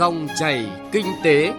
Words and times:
Dòng 0.00 0.28
chảy 0.38 0.66
kinh 0.92 1.06
tế. 1.24 1.52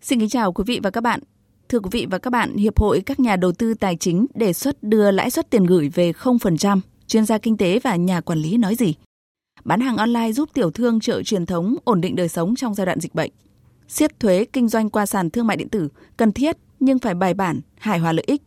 Xin 0.00 0.20
kính 0.20 0.28
chào 0.28 0.52
quý 0.52 0.64
vị 0.66 0.80
và 0.82 0.90
các 0.90 1.00
bạn. 1.00 1.20
Thưa 1.68 1.78
quý 1.78 1.88
vị 1.92 2.06
và 2.10 2.18
các 2.18 2.30
bạn, 2.30 2.56
Hiệp 2.56 2.78
hội 2.78 3.02
các 3.06 3.20
nhà 3.20 3.36
đầu 3.36 3.52
tư 3.52 3.74
tài 3.74 3.96
chính 3.96 4.26
đề 4.34 4.52
xuất 4.52 4.82
đưa 4.82 5.10
lãi 5.10 5.30
suất 5.30 5.50
tiền 5.50 5.64
gửi 5.64 5.88
về 5.88 6.12
0%. 6.12 6.80
Chuyên 7.06 7.24
gia 7.24 7.38
kinh 7.38 7.56
tế 7.56 7.78
và 7.78 7.96
nhà 7.96 8.20
quản 8.20 8.38
lý 8.38 8.56
nói 8.56 8.74
gì? 8.74 8.94
Bán 9.64 9.80
hàng 9.80 9.96
online 9.96 10.32
giúp 10.32 10.48
tiểu 10.54 10.70
thương 10.70 11.00
chợ 11.00 11.22
truyền 11.22 11.46
thống 11.46 11.76
ổn 11.84 12.00
định 12.00 12.16
đời 12.16 12.28
sống 12.28 12.56
trong 12.56 12.74
giai 12.74 12.86
đoạn 12.86 13.00
dịch 13.00 13.14
bệnh. 13.14 13.30
Siết 13.88 14.20
thuế 14.20 14.44
kinh 14.52 14.68
doanh 14.68 14.90
qua 14.90 15.06
sàn 15.06 15.30
thương 15.30 15.46
mại 15.46 15.56
điện 15.56 15.68
tử 15.68 15.88
cần 16.16 16.32
thiết 16.32 16.56
nhưng 16.80 16.98
phải 16.98 17.14
bài 17.14 17.34
bản, 17.34 17.60
hài 17.78 17.98
hòa 17.98 18.12
lợi 18.12 18.24
ích. 18.26 18.42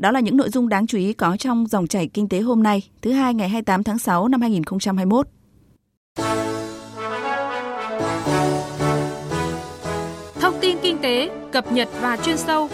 Đó 0.00 0.10
là 0.10 0.20
những 0.20 0.36
nội 0.36 0.48
dung 0.48 0.68
đáng 0.68 0.86
chú 0.86 0.98
ý 0.98 1.12
có 1.12 1.36
trong 1.36 1.66
dòng 1.66 1.86
chảy 1.86 2.06
kinh 2.06 2.28
tế 2.28 2.40
hôm 2.40 2.62
nay, 2.62 2.82
thứ 3.02 3.12
hai 3.12 3.34
ngày 3.34 3.48
28 3.48 3.82
tháng 3.82 3.98
6 3.98 4.28
năm 4.28 4.40
2021. 4.40 5.26
Thông 10.40 10.54
tin 10.60 10.76
kinh 10.82 10.98
tế, 10.98 11.30
cập 11.52 11.72
nhật 11.72 11.88
và 12.00 12.16
chuyên 12.16 12.36
sâu. 12.36 12.68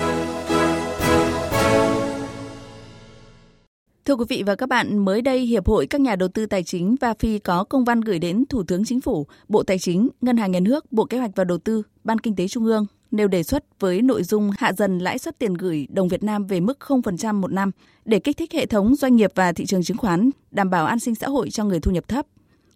Thưa 4.05 4.15
quý 4.15 4.25
vị 4.29 4.43
và 4.47 4.55
các 4.55 4.69
bạn, 4.69 4.99
mới 4.99 5.23
đây 5.23 5.41
Hiệp 5.41 5.69
hội 5.69 5.87
các 5.87 6.01
nhà 6.01 6.17
đầu 6.17 6.29
tư 6.29 6.47
tài 6.47 6.63
chính 6.63 6.97
và 7.01 7.15
phi 7.19 7.39
có 7.39 7.65
công 7.65 7.85
văn 7.85 8.01
gửi 8.01 8.19
đến 8.19 8.45
Thủ 8.49 8.63
tướng 8.63 8.85
Chính 8.85 9.01
phủ, 9.01 9.27
Bộ 9.49 9.63
Tài 9.63 9.79
chính, 9.79 10.09
Ngân 10.21 10.37
hàng 10.37 10.51
Nhà 10.51 10.61
nước, 10.61 10.93
Bộ 10.93 11.05
Kế 11.05 11.19
hoạch 11.19 11.31
và 11.35 11.45
Đầu 11.45 11.59
tư, 11.59 11.83
Ban 12.05 12.19
Kinh 12.19 12.37
tế 12.37 12.49
Trung 12.49 12.65
ương 12.65 12.87
nêu 13.17 13.29
đề 13.29 13.43
xuất 13.43 13.81
với 13.81 14.03
nội 14.03 14.23
dung 14.23 14.51
hạ 14.59 14.73
dần 14.73 14.99
lãi 14.99 15.19
suất 15.19 15.39
tiền 15.39 15.55
gửi 15.55 15.87
đồng 15.91 16.09
Việt 16.09 16.23
Nam 16.23 16.47
về 16.47 16.61
mức 16.61 16.79
0% 16.81 17.35
một 17.35 17.53
năm 17.53 17.71
để 18.05 18.19
kích 18.19 18.37
thích 18.37 18.53
hệ 18.53 18.67
thống 18.67 18.95
doanh 18.95 19.17
nghiệp 19.17 19.33
và 19.35 19.53
thị 19.53 19.67
trường 19.67 19.83
chứng 19.83 19.97
khoán, 19.97 20.31
đảm 20.51 20.71
bảo 20.71 20.87
an 20.87 21.01
sinh 21.01 21.15
xã 21.15 21.29
hội 21.29 21.51
cho 21.51 21.65
người 21.65 21.81
thu 21.81 21.93
nhập 21.93 22.09
thấp. 22.09 22.27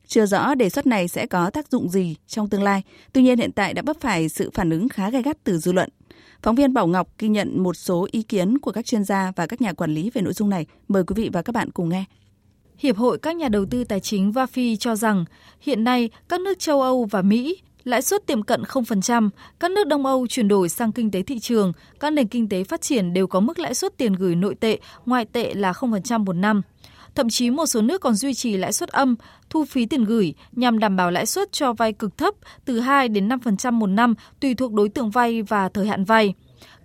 Chưa 0.06 0.26
rõ 0.26 0.54
đề 0.54 0.68
xuất 0.68 0.86
này 0.86 1.08
sẽ 1.08 1.26
có 1.26 1.50
tác 1.50 1.68
dụng 1.68 1.88
gì 1.88 2.16
trong 2.26 2.48
tương 2.48 2.62
lai, 2.62 2.82
tuy 3.12 3.22
nhiên 3.22 3.38
hiện 3.38 3.52
tại 3.52 3.74
đã 3.74 3.82
vấp 3.86 3.96
phải 4.00 4.28
sự 4.28 4.50
phản 4.54 4.70
ứng 4.70 4.88
khá 4.88 5.10
gay 5.10 5.22
gắt 5.22 5.44
từ 5.44 5.58
dư 5.58 5.72
luận. 5.72 5.88
Phóng 6.42 6.54
viên 6.54 6.74
Bảo 6.74 6.86
Ngọc 6.86 7.08
ghi 7.18 7.28
nhận 7.28 7.62
một 7.62 7.76
số 7.76 8.08
ý 8.10 8.22
kiến 8.22 8.58
của 8.58 8.72
các 8.72 8.86
chuyên 8.86 9.04
gia 9.04 9.32
và 9.36 9.46
các 9.46 9.60
nhà 9.60 9.72
quản 9.72 9.94
lý 9.94 10.10
về 10.10 10.22
nội 10.22 10.32
dung 10.32 10.50
này. 10.50 10.66
Mời 10.88 11.04
quý 11.04 11.14
vị 11.16 11.30
và 11.32 11.42
các 11.42 11.54
bạn 11.54 11.70
cùng 11.70 11.88
nghe. 11.88 12.04
Hiệp 12.78 12.96
hội 12.96 13.18
các 13.18 13.36
nhà 13.36 13.48
đầu 13.48 13.64
tư 13.66 13.84
tài 13.84 14.00
chính 14.00 14.32
VAFI 14.32 14.76
cho 14.76 14.96
rằng 14.96 15.24
hiện 15.60 15.84
nay 15.84 16.10
các 16.28 16.40
nước 16.40 16.58
châu 16.58 16.82
Âu 16.82 17.04
và 17.04 17.22
Mỹ 17.22 17.56
lãi 17.84 18.02
suất 18.02 18.26
tiềm 18.26 18.42
cận 18.42 18.62
0%, 18.62 19.30
các 19.60 19.70
nước 19.70 19.86
Đông 19.86 20.06
Âu 20.06 20.26
chuyển 20.26 20.48
đổi 20.48 20.68
sang 20.68 20.92
kinh 20.92 21.10
tế 21.10 21.22
thị 21.22 21.38
trường, 21.38 21.72
các 22.00 22.12
nền 22.12 22.28
kinh 22.28 22.48
tế 22.48 22.64
phát 22.64 22.80
triển 22.80 23.12
đều 23.12 23.26
có 23.26 23.40
mức 23.40 23.58
lãi 23.58 23.74
suất 23.74 23.96
tiền 23.96 24.12
gửi 24.12 24.34
nội 24.34 24.54
tệ, 24.54 24.78
ngoại 25.06 25.24
tệ 25.24 25.54
là 25.54 25.72
0% 25.72 26.24
một 26.24 26.32
năm. 26.32 26.62
Thậm 27.14 27.28
chí 27.28 27.50
một 27.50 27.66
số 27.66 27.82
nước 27.82 28.00
còn 28.00 28.14
duy 28.14 28.34
trì 28.34 28.56
lãi 28.56 28.72
suất 28.72 28.88
âm, 28.88 29.16
thu 29.50 29.64
phí 29.64 29.86
tiền 29.86 30.04
gửi 30.04 30.34
nhằm 30.52 30.78
đảm 30.78 30.96
bảo 30.96 31.10
lãi 31.10 31.26
suất 31.26 31.52
cho 31.52 31.72
vay 31.72 31.92
cực 31.92 32.16
thấp 32.18 32.34
từ 32.64 32.80
2 32.80 33.08
đến 33.08 33.28
5% 33.28 33.72
một 33.72 33.86
năm 33.86 34.14
tùy 34.40 34.54
thuộc 34.54 34.72
đối 34.72 34.88
tượng 34.88 35.10
vay 35.10 35.42
và 35.42 35.68
thời 35.68 35.86
hạn 35.86 36.04
vay. 36.04 36.34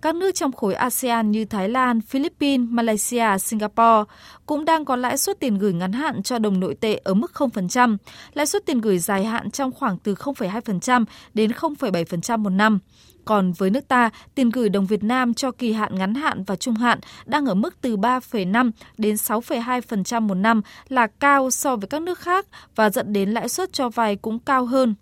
Các 0.06 0.14
nước 0.14 0.34
trong 0.34 0.52
khối 0.52 0.74
ASEAN 0.74 1.30
như 1.30 1.44
Thái 1.44 1.68
Lan, 1.68 2.00
Philippines, 2.00 2.68
Malaysia, 2.70 3.38
Singapore 3.38 4.12
cũng 4.46 4.64
đang 4.64 4.84
có 4.84 4.96
lãi 4.96 5.18
suất 5.18 5.40
tiền 5.40 5.58
gửi 5.58 5.72
ngắn 5.72 5.92
hạn 5.92 6.22
cho 6.22 6.38
đồng 6.38 6.60
nội 6.60 6.74
tệ 6.74 7.00
ở 7.04 7.14
mức 7.14 7.32
0%, 7.34 7.96
lãi 8.34 8.46
suất 8.46 8.66
tiền 8.66 8.80
gửi 8.80 8.98
dài 8.98 9.24
hạn 9.24 9.50
trong 9.50 9.72
khoảng 9.72 9.98
từ 9.98 10.14
0,2% 10.14 11.04
đến 11.34 11.50
0,7% 11.50 12.38
một 12.38 12.50
năm. 12.50 12.78
Còn 13.24 13.52
với 13.52 13.70
nước 13.70 13.88
ta, 13.88 14.10
tiền 14.34 14.50
gửi 14.50 14.68
đồng 14.68 14.86
Việt 14.86 15.02
Nam 15.04 15.34
cho 15.34 15.50
kỳ 15.50 15.72
hạn 15.72 15.94
ngắn 15.94 16.14
hạn 16.14 16.44
và 16.44 16.56
trung 16.56 16.74
hạn 16.74 16.98
đang 17.24 17.46
ở 17.46 17.54
mức 17.54 17.76
từ 17.80 17.96
3,5 17.96 18.70
đến 18.98 19.14
6,2% 19.14 20.20
một 20.20 20.34
năm 20.34 20.62
là 20.88 21.06
cao 21.06 21.50
so 21.50 21.76
với 21.76 21.88
các 21.88 22.02
nước 22.02 22.18
khác 22.18 22.46
và 22.76 22.90
dẫn 22.90 23.12
đến 23.12 23.30
lãi 23.30 23.48
suất 23.48 23.72
cho 23.72 23.88
vay 23.88 24.16
cũng 24.16 24.38
cao 24.38 24.66
hơn. 24.66 24.94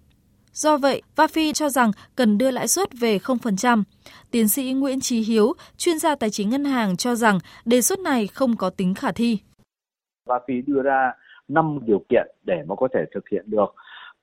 Do 0.55 0.77
vậy, 0.77 1.03
VAFI 1.17 1.53
cho 1.53 1.69
rằng 1.69 1.91
cần 2.17 2.39
đưa 2.39 2.51
lãi 2.51 2.69
suất 2.69 2.89
về 3.01 3.19
0%. 3.19 3.83
Tiến 4.31 4.49
sĩ 4.49 4.73
Nguyễn 4.73 5.01
Trí 5.01 5.21
Hiếu, 5.21 5.53
chuyên 5.77 5.99
gia 5.99 6.15
tài 6.15 6.31
chính 6.31 6.51
ngân 6.51 6.65
hàng 6.65 6.97
cho 6.97 7.15
rằng 7.15 7.39
đề 7.65 7.81
xuất 7.81 7.99
này 7.99 8.27
không 8.27 8.57
có 8.57 8.71
tính 8.71 8.95
khả 8.95 9.13
thi. 9.13 9.39
VAFI 10.27 10.63
đưa 10.67 10.83
ra 10.83 11.13
5 11.49 11.79
điều 11.83 12.05
kiện 12.09 12.27
để 12.45 12.63
mà 12.67 12.75
có 12.75 12.89
thể 12.95 13.01
thực 13.15 13.29
hiện 13.29 13.45
được. 13.47 13.75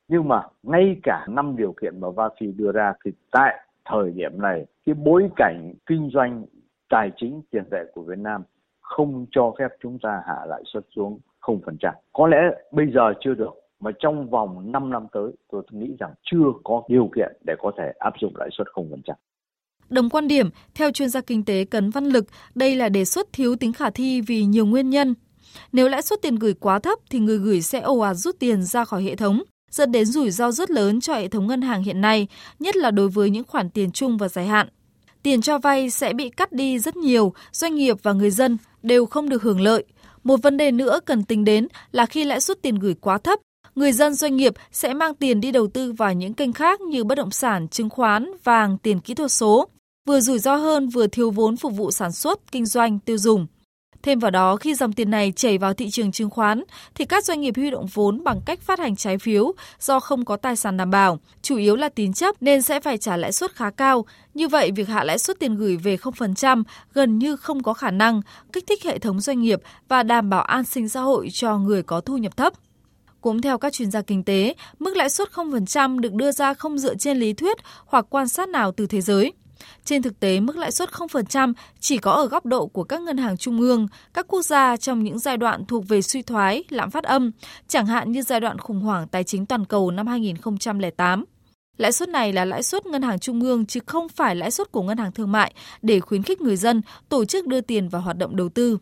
Nhưng 0.07 0.27
mà 0.27 0.41
ngay 0.63 0.95
cả 1.03 1.25
5 1.29 1.55
điều 1.57 1.73
kiện 1.81 1.99
mà 1.99 2.07
VAFI 2.07 2.55
đưa 2.55 2.71
ra 2.71 2.93
thì 3.05 3.11
tại 3.31 3.55
thời 3.85 4.11
điểm 4.11 4.41
này 4.41 4.65
cái 4.85 4.95
bối 4.95 5.29
cảnh 5.35 5.73
kinh 5.85 6.09
doanh 6.13 6.45
tài 6.89 7.11
chính 7.17 7.41
tiền 7.51 7.63
tệ 7.71 7.77
của 7.93 8.01
Việt 8.01 8.19
Nam 8.19 8.43
không 8.81 9.25
cho 9.31 9.53
phép 9.59 9.67
chúng 9.81 9.99
ta 9.99 10.21
hạ 10.27 10.35
lãi 10.47 10.63
suất 10.73 10.83
xuống 10.95 11.19
0%. 11.41 11.91
Có 12.13 12.27
lẽ 12.27 12.37
bây 12.71 12.85
giờ 12.93 13.13
chưa 13.21 13.33
được 13.33 13.60
mà 13.81 13.91
trong 13.99 14.29
vòng 14.29 14.71
5 14.71 14.89
năm 14.89 15.07
tới 15.13 15.31
tôi 15.51 15.63
nghĩ 15.71 15.87
rằng 15.99 16.13
chưa 16.31 16.45
có 16.63 16.83
điều 16.87 17.09
kiện 17.15 17.37
để 17.45 17.53
có 17.59 17.71
thể 17.77 17.93
áp 17.99 18.13
dụng 18.21 18.33
lãi 18.35 18.49
suất 18.57 18.67
0%. 18.73 19.13
Đồng 19.89 20.09
quan 20.09 20.27
điểm, 20.27 20.49
theo 20.75 20.91
chuyên 20.91 21.09
gia 21.09 21.21
kinh 21.21 21.45
tế 21.45 21.65
Cấn 21.65 21.89
Văn 21.89 22.05
Lực, 22.05 22.25
đây 22.55 22.75
là 22.75 22.89
đề 22.89 23.05
xuất 23.05 23.33
thiếu 23.33 23.55
tính 23.55 23.73
khả 23.73 23.89
thi 23.89 24.21
vì 24.21 24.43
nhiều 24.45 24.65
nguyên 24.65 24.89
nhân. 24.89 25.15
Nếu 25.71 25.87
lãi 25.87 26.01
suất 26.01 26.21
tiền 26.21 26.35
gửi 26.35 26.53
quá 26.53 26.79
thấp 26.79 26.99
thì 27.09 27.19
người 27.19 27.37
gửi 27.37 27.61
sẽ 27.61 27.79
ồ 27.79 27.99
ạt 27.99 28.15
rút 28.15 28.35
tiền 28.39 28.63
ra 28.63 28.85
khỏi 28.85 29.03
hệ 29.03 29.15
thống, 29.15 29.43
dẫn 29.71 29.91
đến 29.91 30.05
rủi 30.05 30.31
ro 30.31 30.51
rất 30.51 30.71
lớn 30.71 31.01
cho 31.01 31.13
hệ 31.13 31.27
thống 31.27 31.47
ngân 31.47 31.61
hàng 31.61 31.83
hiện 31.83 32.01
nay, 32.01 32.27
nhất 32.59 32.75
là 32.75 32.91
đối 32.91 33.09
với 33.09 33.29
những 33.29 33.43
khoản 33.47 33.69
tiền 33.69 33.91
chung 33.91 34.17
và 34.17 34.27
dài 34.27 34.47
hạn. 34.47 34.67
Tiền 35.23 35.41
cho 35.41 35.57
vay 35.57 35.89
sẽ 35.89 36.13
bị 36.13 36.29
cắt 36.29 36.51
đi 36.51 36.79
rất 36.79 36.95
nhiều, 36.95 37.33
doanh 37.51 37.75
nghiệp 37.75 37.97
và 38.03 38.13
người 38.13 38.31
dân 38.31 38.57
đều 38.83 39.05
không 39.05 39.29
được 39.29 39.43
hưởng 39.43 39.61
lợi. 39.61 39.83
Một 40.23 40.37
vấn 40.43 40.57
đề 40.57 40.71
nữa 40.71 40.99
cần 41.05 41.23
tính 41.23 41.45
đến 41.45 41.67
là 41.91 42.05
khi 42.05 42.25
lãi 42.25 42.39
suất 42.39 42.61
tiền 42.61 42.75
gửi 42.75 42.93
quá 43.01 43.17
thấp, 43.17 43.39
người 43.75 43.91
dân 43.91 44.13
doanh 44.13 44.35
nghiệp 44.35 44.53
sẽ 44.71 44.93
mang 44.93 45.15
tiền 45.15 45.41
đi 45.41 45.51
đầu 45.51 45.67
tư 45.67 45.91
vào 45.91 46.13
những 46.13 46.33
kênh 46.33 46.53
khác 46.53 46.81
như 46.81 47.03
bất 47.03 47.15
động 47.15 47.31
sản, 47.31 47.67
chứng 47.67 47.89
khoán, 47.89 48.31
vàng, 48.43 48.77
tiền 48.77 48.99
kỹ 48.99 49.13
thuật 49.13 49.31
số, 49.31 49.67
vừa 50.07 50.19
rủi 50.19 50.39
ro 50.39 50.55
hơn 50.55 50.89
vừa 50.89 51.07
thiếu 51.07 51.31
vốn 51.31 51.57
phục 51.57 51.73
vụ 51.73 51.91
sản 51.91 52.11
xuất, 52.11 52.51
kinh 52.51 52.65
doanh, 52.65 52.99
tiêu 52.99 53.17
dùng. 53.17 53.47
Thêm 54.03 54.19
vào 54.19 54.31
đó, 54.31 54.55
khi 54.55 54.75
dòng 54.75 54.93
tiền 54.93 55.11
này 55.11 55.33
chảy 55.35 55.57
vào 55.57 55.73
thị 55.73 55.89
trường 55.89 56.11
chứng 56.11 56.29
khoán, 56.29 56.63
thì 56.95 57.05
các 57.05 57.25
doanh 57.25 57.41
nghiệp 57.41 57.53
huy 57.55 57.69
động 57.69 57.85
vốn 57.93 58.23
bằng 58.23 58.41
cách 58.45 58.61
phát 58.61 58.79
hành 58.79 58.95
trái 58.95 59.17
phiếu 59.17 59.51
do 59.79 59.99
không 59.99 60.25
có 60.25 60.37
tài 60.37 60.55
sản 60.55 60.77
đảm 60.77 60.91
bảo, 60.91 61.19
chủ 61.41 61.57
yếu 61.57 61.75
là 61.75 61.89
tín 61.89 62.13
chấp 62.13 62.35
nên 62.41 62.61
sẽ 62.61 62.79
phải 62.79 62.97
trả 62.97 63.17
lãi 63.17 63.31
suất 63.31 63.55
khá 63.55 63.69
cao. 63.69 64.05
Như 64.33 64.47
vậy, 64.47 64.71
việc 64.71 64.87
hạ 64.87 65.03
lãi 65.03 65.19
suất 65.19 65.39
tiền 65.39 65.55
gửi 65.55 65.77
về 65.77 65.95
0% 65.95 66.63
gần 66.93 67.19
như 67.19 67.35
không 67.35 67.63
có 67.63 67.73
khả 67.73 67.91
năng 67.91 68.21
kích 68.53 68.67
thích 68.67 68.83
hệ 68.83 68.99
thống 68.99 69.19
doanh 69.19 69.41
nghiệp 69.41 69.61
và 69.87 70.03
đảm 70.03 70.29
bảo 70.29 70.41
an 70.41 70.63
sinh 70.63 70.89
xã 70.89 71.01
hội 71.01 71.29
cho 71.33 71.57
người 71.57 71.83
có 71.83 72.01
thu 72.01 72.17
nhập 72.17 72.37
thấp. 72.37 72.53
Cũng 73.21 73.41
theo 73.41 73.57
các 73.57 73.73
chuyên 73.73 73.91
gia 73.91 74.01
kinh 74.01 74.23
tế, 74.23 74.55
mức 74.79 74.97
lãi 74.97 75.09
suất 75.09 75.29
0% 75.31 75.99
được 75.99 76.13
đưa 76.13 76.31
ra 76.31 76.53
không 76.53 76.77
dựa 76.77 76.95
trên 76.95 77.17
lý 77.17 77.33
thuyết 77.33 77.57
hoặc 77.85 78.05
quan 78.09 78.27
sát 78.27 78.49
nào 78.49 78.71
từ 78.71 78.87
thế 78.87 79.01
giới. 79.01 79.33
Trên 79.85 80.01
thực 80.01 80.19
tế, 80.19 80.39
mức 80.39 80.57
lãi 80.57 80.71
suất 80.71 80.89
0% 80.89 81.53
chỉ 81.79 81.97
có 81.97 82.11
ở 82.11 82.27
góc 82.27 82.45
độ 82.45 82.67
của 82.67 82.83
các 82.83 83.01
ngân 83.01 83.17
hàng 83.17 83.37
trung 83.37 83.59
ương, 83.59 83.87
các 84.13 84.27
quốc 84.27 84.41
gia 84.41 84.77
trong 84.77 85.03
những 85.03 85.19
giai 85.19 85.37
đoạn 85.37 85.65
thuộc 85.65 85.87
về 85.87 86.01
suy 86.01 86.21
thoái, 86.21 86.63
lạm 86.69 86.91
phát 86.91 87.03
âm, 87.03 87.31
chẳng 87.67 87.85
hạn 87.85 88.11
như 88.11 88.21
giai 88.21 88.39
đoạn 88.39 88.57
khủng 88.57 88.81
hoảng 88.81 89.07
tài 89.07 89.23
chính 89.23 89.45
toàn 89.45 89.65
cầu 89.65 89.91
năm 89.91 90.07
2008. 90.07 91.25
Lãi 91.77 91.91
suất 91.91 92.09
này 92.09 92.33
là 92.33 92.45
lãi 92.45 92.63
suất 92.63 92.85
ngân 92.85 93.01
hàng 93.01 93.19
trung 93.19 93.41
ương 93.41 93.65
chứ 93.65 93.79
không 93.85 94.09
phải 94.09 94.35
lãi 94.35 94.51
suất 94.51 94.71
của 94.71 94.81
ngân 94.81 94.97
hàng 94.97 95.11
thương 95.11 95.31
mại 95.31 95.53
để 95.81 95.99
khuyến 95.99 96.23
khích 96.23 96.41
người 96.41 96.55
dân 96.55 96.81
tổ 97.09 97.25
chức 97.25 97.47
đưa 97.47 97.61
tiền 97.61 97.89
vào 97.89 98.01
hoạt 98.01 98.17
động 98.17 98.35
đầu 98.35 98.49
tư. 98.49 98.77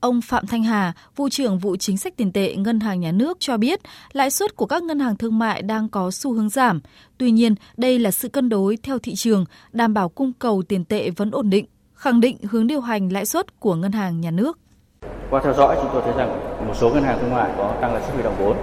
Ông 0.00 0.20
Phạm 0.20 0.46
Thanh 0.46 0.62
Hà, 0.62 0.92
vụ 1.16 1.28
trưởng 1.28 1.58
vụ 1.58 1.76
chính 1.76 1.98
sách 1.98 2.16
tiền 2.16 2.32
tệ 2.32 2.56
Ngân 2.56 2.80
hàng 2.80 3.00
Nhà 3.00 3.12
nước 3.12 3.36
cho 3.40 3.56
biết 3.56 3.80
lãi 4.12 4.30
suất 4.30 4.56
của 4.56 4.66
các 4.66 4.82
ngân 4.82 4.98
hàng 4.98 5.16
thương 5.16 5.38
mại 5.38 5.62
đang 5.62 5.88
có 5.88 6.10
xu 6.10 6.32
hướng 6.32 6.48
giảm. 6.48 6.80
Tuy 7.18 7.30
nhiên, 7.30 7.54
đây 7.76 7.98
là 7.98 8.10
sự 8.10 8.28
cân 8.28 8.48
đối 8.48 8.76
theo 8.76 8.98
thị 8.98 9.14
trường, 9.14 9.44
đảm 9.72 9.94
bảo 9.94 10.08
cung 10.08 10.32
cầu 10.32 10.62
tiền 10.68 10.84
tệ 10.84 11.10
vẫn 11.10 11.30
ổn 11.30 11.50
định, 11.50 11.66
khẳng 11.94 12.20
định 12.20 12.36
hướng 12.50 12.66
điều 12.66 12.80
hành 12.80 13.12
lãi 13.12 13.26
suất 13.26 13.60
của 13.60 13.74
Ngân 13.74 13.92
hàng 13.92 14.20
Nhà 14.20 14.30
nước. 14.30 14.58
Qua 15.30 15.40
theo 15.44 15.54
dõi, 15.54 15.76
chúng 15.82 15.90
tôi 15.92 16.02
thấy 16.04 16.12
rằng 16.16 16.40
một 16.66 16.74
số 16.76 16.90
ngân 16.90 17.02
hàng 17.02 17.18
thương 17.20 17.34
mại 17.34 17.50
có 17.56 17.74
tăng 17.80 17.92
lãi 17.92 18.02
suất 18.02 18.14
huy 18.14 18.22
động 18.22 18.36
vốn 18.38 18.56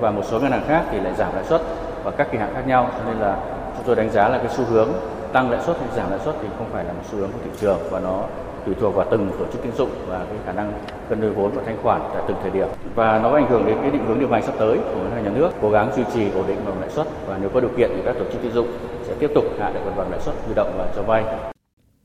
và 0.00 0.10
một 0.10 0.22
số 0.30 0.40
ngân 0.40 0.52
hàng 0.52 0.64
khác 0.68 0.84
thì 0.90 1.00
lại 1.00 1.14
giảm 1.18 1.34
lãi 1.34 1.44
suất 1.48 1.62
và 2.04 2.10
các 2.10 2.28
kỳ 2.32 2.38
hạn 2.38 2.54
khác 2.54 2.64
nhau. 2.66 2.90
Cho 2.98 3.04
nên 3.04 3.16
là 3.18 3.56
chúng 3.76 3.86
tôi 3.86 3.96
đánh 3.96 4.10
giá 4.10 4.28
là 4.28 4.38
cái 4.38 4.56
xu 4.56 4.64
hướng 4.64 4.88
tăng 5.32 5.50
lãi 5.50 5.62
suất 5.66 5.76
hay 5.80 5.88
giảm 5.96 6.10
lãi 6.10 6.20
suất 6.24 6.34
thì 6.42 6.48
không 6.58 6.70
phải 6.72 6.84
là 6.84 6.92
một 6.92 7.02
xu 7.10 7.18
hướng 7.18 7.32
của 7.32 7.38
thị 7.44 7.50
trường 7.60 7.78
và 7.90 8.00
nó 8.00 8.24
tùy 8.66 8.74
thuộc 8.80 8.94
vào 8.94 9.06
từng 9.10 9.30
tổ 9.38 9.44
chức 9.52 9.62
tín 9.62 9.72
dụng 9.78 9.90
và 10.06 10.26
cái 10.28 10.38
khả 10.46 10.52
năng 10.52 10.72
cân 11.08 11.20
đối 11.20 11.30
vốn 11.30 11.50
và 11.54 11.62
thanh 11.66 11.78
khoản 11.82 12.00
tại 12.14 12.22
từng 12.28 12.36
thời 12.42 12.50
điểm 12.50 12.68
và 12.94 13.18
nó 13.22 13.30
có 13.30 13.36
ảnh 13.36 13.50
hưởng 13.50 13.66
đến 13.66 13.78
cái 13.80 13.90
định 13.90 14.06
hướng 14.06 14.18
điều 14.18 14.28
hành 14.28 14.42
sắp 14.42 14.54
tới 14.58 14.78
của 14.94 15.00
ngân 15.00 15.10
hàng 15.10 15.24
nhà 15.24 15.30
nước 15.30 15.50
cố 15.62 15.70
gắng 15.70 15.92
duy 15.96 16.02
trì 16.14 16.30
ổn 16.30 16.44
định 16.48 16.58
bằng 16.66 16.80
lãi 16.80 16.90
suất 16.90 17.06
và 17.26 17.38
nếu 17.40 17.50
có 17.54 17.60
điều 17.60 17.70
kiện 17.76 17.90
thì 17.96 18.02
các 18.04 18.16
tổ 18.18 18.24
chức 18.32 18.42
tín 18.42 18.52
dụng 18.52 18.68
sẽ 19.02 19.14
tiếp 19.18 19.30
tục 19.34 19.44
hạ 19.58 19.70
được 19.74 19.80
bằng 19.96 20.10
lãi 20.10 20.20
suất 20.20 20.34
huy 20.46 20.54
động 20.54 20.74
và 20.78 20.92
cho 20.96 21.02
vay 21.02 21.24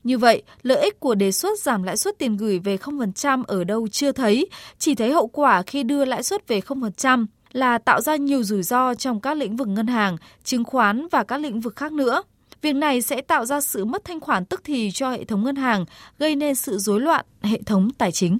như 0.06 0.18
vậy, 0.18 0.42
lợi 0.62 0.82
ích 0.82 1.00
của 1.00 1.14
đề 1.14 1.32
xuất 1.32 1.58
giảm 1.58 1.82
lãi 1.82 1.96
suất 1.96 2.18
tiền 2.18 2.36
gửi 2.36 2.58
về 2.58 2.76
0% 2.76 3.42
ở 3.46 3.64
đâu 3.64 3.88
chưa 3.88 4.12
thấy, 4.12 4.48
chỉ 4.78 4.94
thấy 4.94 5.12
hậu 5.12 5.26
quả 5.26 5.62
khi 5.62 5.82
đưa 5.82 6.04
lãi 6.04 6.22
suất 6.22 6.48
về 6.48 6.60
0% 6.60 7.26
là 7.52 7.78
tạo 7.78 8.00
ra 8.00 8.16
nhiều 8.16 8.42
rủi 8.42 8.62
ro 8.62 8.94
trong 8.94 9.20
các 9.20 9.36
lĩnh 9.36 9.56
vực 9.56 9.68
ngân 9.68 9.86
hàng, 9.86 10.16
chứng 10.44 10.64
khoán 10.64 11.06
và 11.10 11.24
các 11.24 11.40
lĩnh 11.40 11.60
vực 11.60 11.76
khác 11.76 11.92
nữa. 11.92 12.22
Việc 12.62 12.72
này 12.72 13.02
sẽ 13.02 13.20
tạo 13.20 13.44
ra 13.44 13.60
sự 13.60 13.84
mất 13.84 14.04
thanh 14.04 14.20
khoản 14.20 14.44
tức 14.44 14.60
thì 14.64 14.90
cho 14.90 15.10
hệ 15.10 15.24
thống 15.24 15.44
ngân 15.44 15.56
hàng, 15.56 15.84
gây 16.18 16.36
nên 16.36 16.54
sự 16.54 16.78
rối 16.78 17.00
loạn 17.00 17.24
hệ 17.42 17.62
thống 17.66 17.90
tài 17.98 18.12
chính. 18.12 18.38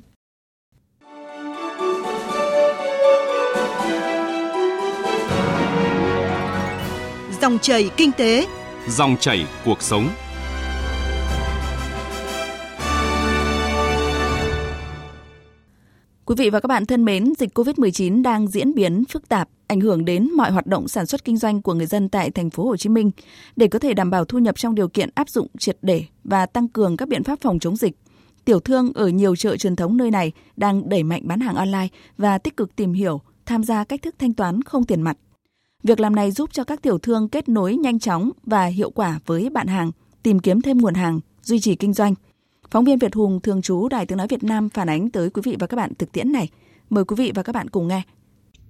Dòng 7.41 7.59
chảy 7.59 7.91
kinh 7.97 8.13
tế, 8.13 8.47
dòng 8.89 9.17
chảy 9.21 9.47
cuộc 9.65 9.83
sống. 9.83 10.09
Quý 16.27 16.35
vị 16.39 16.51
và 16.51 16.61
các 16.61 16.67
bạn 16.67 16.87
thân 16.87 17.05
mến, 17.05 17.33
dịch 17.39 17.59
COVID-19 17.59 18.23
đang 18.23 18.47
diễn 18.49 18.75
biến 18.75 19.05
phức 19.05 19.29
tạp, 19.29 19.49
ảnh 19.67 19.81
hưởng 19.81 20.05
đến 20.05 20.31
mọi 20.37 20.51
hoạt 20.51 20.67
động 20.67 20.89
sản 20.89 21.07
xuất 21.07 21.25
kinh 21.25 21.37
doanh 21.37 21.63
của 21.63 21.75
người 21.75 21.87
dân 21.87 22.09
tại 22.09 22.31
thành 22.31 22.51
phố 22.51 22.65
Hồ 22.65 22.77
Chí 22.77 22.89
Minh. 22.89 23.11
Để 23.57 23.69
có 23.69 23.79
thể 23.79 23.95
đảm 23.95 24.11
bảo 24.11 24.25
thu 24.25 24.39
nhập 24.39 24.59
trong 24.59 24.75
điều 24.75 24.89
kiện 24.89 25.11
áp 25.15 25.29
dụng 25.29 25.47
triệt 25.59 25.79
để 25.83 26.05
và 26.25 26.47
tăng 26.47 26.69
cường 26.69 26.97
các 26.97 27.09
biện 27.09 27.25
pháp 27.25 27.41
phòng 27.41 27.59
chống 27.59 27.77
dịch, 27.77 27.97
tiểu 28.45 28.61
thương 28.61 28.93
ở 28.95 29.09
nhiều 29.09 29.37
chợ 29.37 29.57
truyền 29.57 29.77
thống 29.77 29.97
nơi 29.97 30.11
này 30.11 30.33
đang 30.57 30.89
đẩy 30.89 31.03
mạnh 31.03 31.23
bán 31.25 31.41
hàng 31.41 31.55
online 31.55 31.89
và 32.19 32.39
tích 32.39 32.57
cực 32.57 32.77
tìm 32.77 32.93
hiểu, 32.93 33.21
tham 33.47 33.65
gia 33.65 33.85
cách 33.85 34.03
thức 34.03 34.15
thanh 34.19 34.35
toán 34.35 34.63
không 34.63 34.85
tiền 34.85 35.03
mặt. 35.03 35.17
Việc 35.83 36.01
làm 36.01 36.15
này 36.15 36.31
giúp 36.31 36.51
cho 36.53 36.65
các 36.65 36.83
tiểu 36.83 36.99
thương 36.99 37.29
kết 37.29 37.49
nối 37.49 37.77
nhanh 37.77 37.99
chóng 37.99 38.31
và 38.43 38.67
hiệu 38.67 38.91
quả 38.91 39.19
với 39.27 39.51
bạn 39.51 39.67
hàng, 39.67 39.91
tìm 40.23 40.39
kiếm 40.39 40.61
thêm 40.61 40.79
nguồn 40.79 40.95
hàng, 40.95 41.21
duy 41.43 41.61
trì 41.61 41.75
kinh 41.75 41.93
doanh. 41.93 42.15
Phóng 42.71 42.85
viên 42.85 42.99
Việt 42.99 43.15
Hùng 43.15 43.41
thường 43.41 43.63
trú 43.63 43.89
Đài 43.89 44.07
Tiếng 44.07 44.19
Nói 44.19 44.27
Việt 44.31 44.45
Nam 44.45 44.69
phản 44.69 44.89
ánh 44.89 45.11
tới 45.11 45.31
quý 45.31 45.43
vị 45.45 45.57
và 45.59 45.67
các 45.67 45.77
bạn 45.77 45.93
thực 45.99 46.13
tiễn 46.13 46.33
này. 46.33 46.49
Mời 46.91 47.05
quý 47.05 47.17
vị 47.19 47.33
và 47.35 47.43
các 47.43 47.55
bạn 47.55 47.69
cùng 47.69 47.89
nghe. 47.89 48.03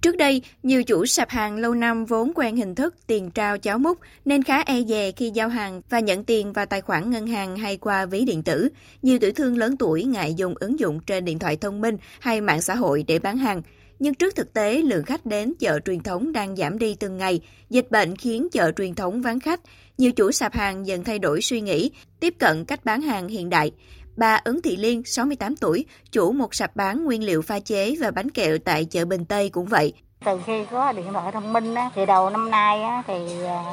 Trước 0.01 0.17
đây, 0.17 0.41
nhiều 0.63 0.83
chủ 0.83 1.05
sạp 1.05 1.29
hàng 1.29 1.57
lâu 1.57 1.73
năm 1.73 2.05
vốn 2.05 2.31
quen 2.35 2.55
hình 2.55 2.75
thức 2.75 2.95
tiền 3.07 3.31
trao 3.31 3.57
cháo 3.57 3.77
múc 3.79 3.97
nên 4.25 4.43
khá 4.43 4.59
e 4.61 4.81
dè 4.81 5.11
khi 5.11 5.31
giao 5.33 5.49
hàng 5.49 5.81
và 5.89 5.99
nhận 5.99 6.23
tiền 6.23 6.53
vào 6.53 6.65
tài 6.65 6.81
khoản 6.81 7.11
ngân 7.11 7.27
hàng 7.27 7.57
hay 7.57 7.77
qua 7.77 8.05
ví 8.05 8.25
điện 8.25 8.43
tử. 8.43 8.69
Nhiều 9.01 9.19
tiểu 9.19 9.31
thương 9.35 9.57
lớn 9.57 9.77
tuổi 9.77 10.03
ngại 10.03 10.33
dùng 10.33 10.53
ứng 10.59 10.79
dụng 10.79 10.99
trên 10.99 11.25
điện 11.25 11.39
thoại 11.39 11.57
thông 11.57 11.81
minh 11.81 11.97
hay 12.19 12.41
mạng 12.41 12.61
xã 12.61 12.75
hội 12.75 13.03
để 13.07 13.19
bán 13.19 13.37
hàng. 13.37 13.61
Nhưng 13.99 14.13
trước 14.13 14.35
thực 14.35 14.53
tế, 14.53 14.81
lượng 14.81 15.05
khách 15.05 15.25
đến 15.25 15.53
chợ 15.59 15.79
truyền 15.85 15.99
thống 15.99 16.31
đang 16.31 16.55
giảm 16.55 16.79
đi 16.79 16.95
từng 16.99 17.17
ngày. 17.17 17.41
Dịch 17.69 17.91
bệnh 17.91 18.15
khiến 18.15 18.47
chợ 18.51 18.71
truyền 18.77 18.95
thống 18.95 19.21
vắng 19.21 19.39
khách. 19.39 19.61
Nhiều 19.97 20.11
chủ 20.11 20.31
sạp 20.31 20.53
hàng 20.53 20.87
dần 20.87 21.03
thay 21.03 21.19
đổi 21.19 21.41
suy 21.41 21.61
nghĩ, 21.61 21.91
tiếp 22.19 22.33
cận 22.39 22.65
cách 22.65 22.85
bán 22.85 23.01
hàng 23.01 23.27
hiện 23.27 23.49
đại. 23.49 23.71
Bà 24.17 24.35
Ấn 24.35 24.61
Thị 24.61 24.75
Liên, 24.75 25.03
68 25.05 25.55
tuổi, 25.55 25.85
chủ 26.11 26.31
một 26.31 26.55
sạp 26.55 26.75
bán 26.75 27.05
nguyên 27.05 27.23
liệu 27.23 27.41
pha 27.41 27.59
chế 27.59 27.95
và 27.99 28.11
bánh 28.11 28.31
kẹo 28.31 28.57
tại 28.57 28.85
chợ 28.85 29.05
Bình 29.05 29.25
Tây 29.25 29.49
cũng 29.49 29.65
vậy. 29.65 29.93
Từ 30.25 30.41
khi 30.45 30.65
có 30.71 30.91
điện 30.91 31.13
thoại 31.13 31.31
thông 31.31 31.53
minh 31.53 31.75
á, 31.75 31.89
thì 31.95 32.05
đầu 32.05 32.29
năm 32.29 32.51
nay 32.51 32.83
á, 32.83 33.03
thì 33.07 33.43
à, 33.45 33.63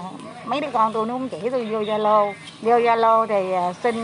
mấy 0.44 0.60
đứa 0.60 0.66
con 0.72 0.92
tôi 0.92 1.06
nó 1.06 1.14
cũng 1.14 1.28
chỉ 1.28 1.50
tôi 1.50 1.64
vô 1.64 1.78
Zalo. 1.78 2.32
Vô 2.62 2.72
Zalo 2.72 3.26
thì 3.26 3.52
à, 3.52 3.72
xin 3.82 3.94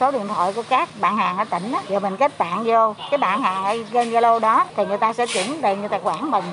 số 0.00 0.10
điện 0.12 0.28
thoại 0.28 0.52
của 0.52 0.62
các 0.68 0.88
bạn 1.00 1.16
hàng 1.16 1.36
ở 1.36 1.44
tỉnh 1.44 1.72
á. 1.72 1.82
Giờ 1.88 2.00
mình 2.00 2.16
kết 2.16 2.38
bạn 2.38 2.64
vô 2.64 2.94
cái 3.10 3.18
bạn 3.18 3.42
hàng 3.42 3.64
ở 3.64 3.76
trên 3.92 4.10
Zalo 4.10 4.40
đó 4.40 4.66
thì 4.76 4.86
người 4.86 4.98
ta 4.98 5.12
sẽ 5.12 5.26
chuyển 5.26 5.46
tiền 5.62 5.80
người 5.80 5.88
tài 5.88 6.00
khoản 6.00 6.30
mình. 6.30 6.44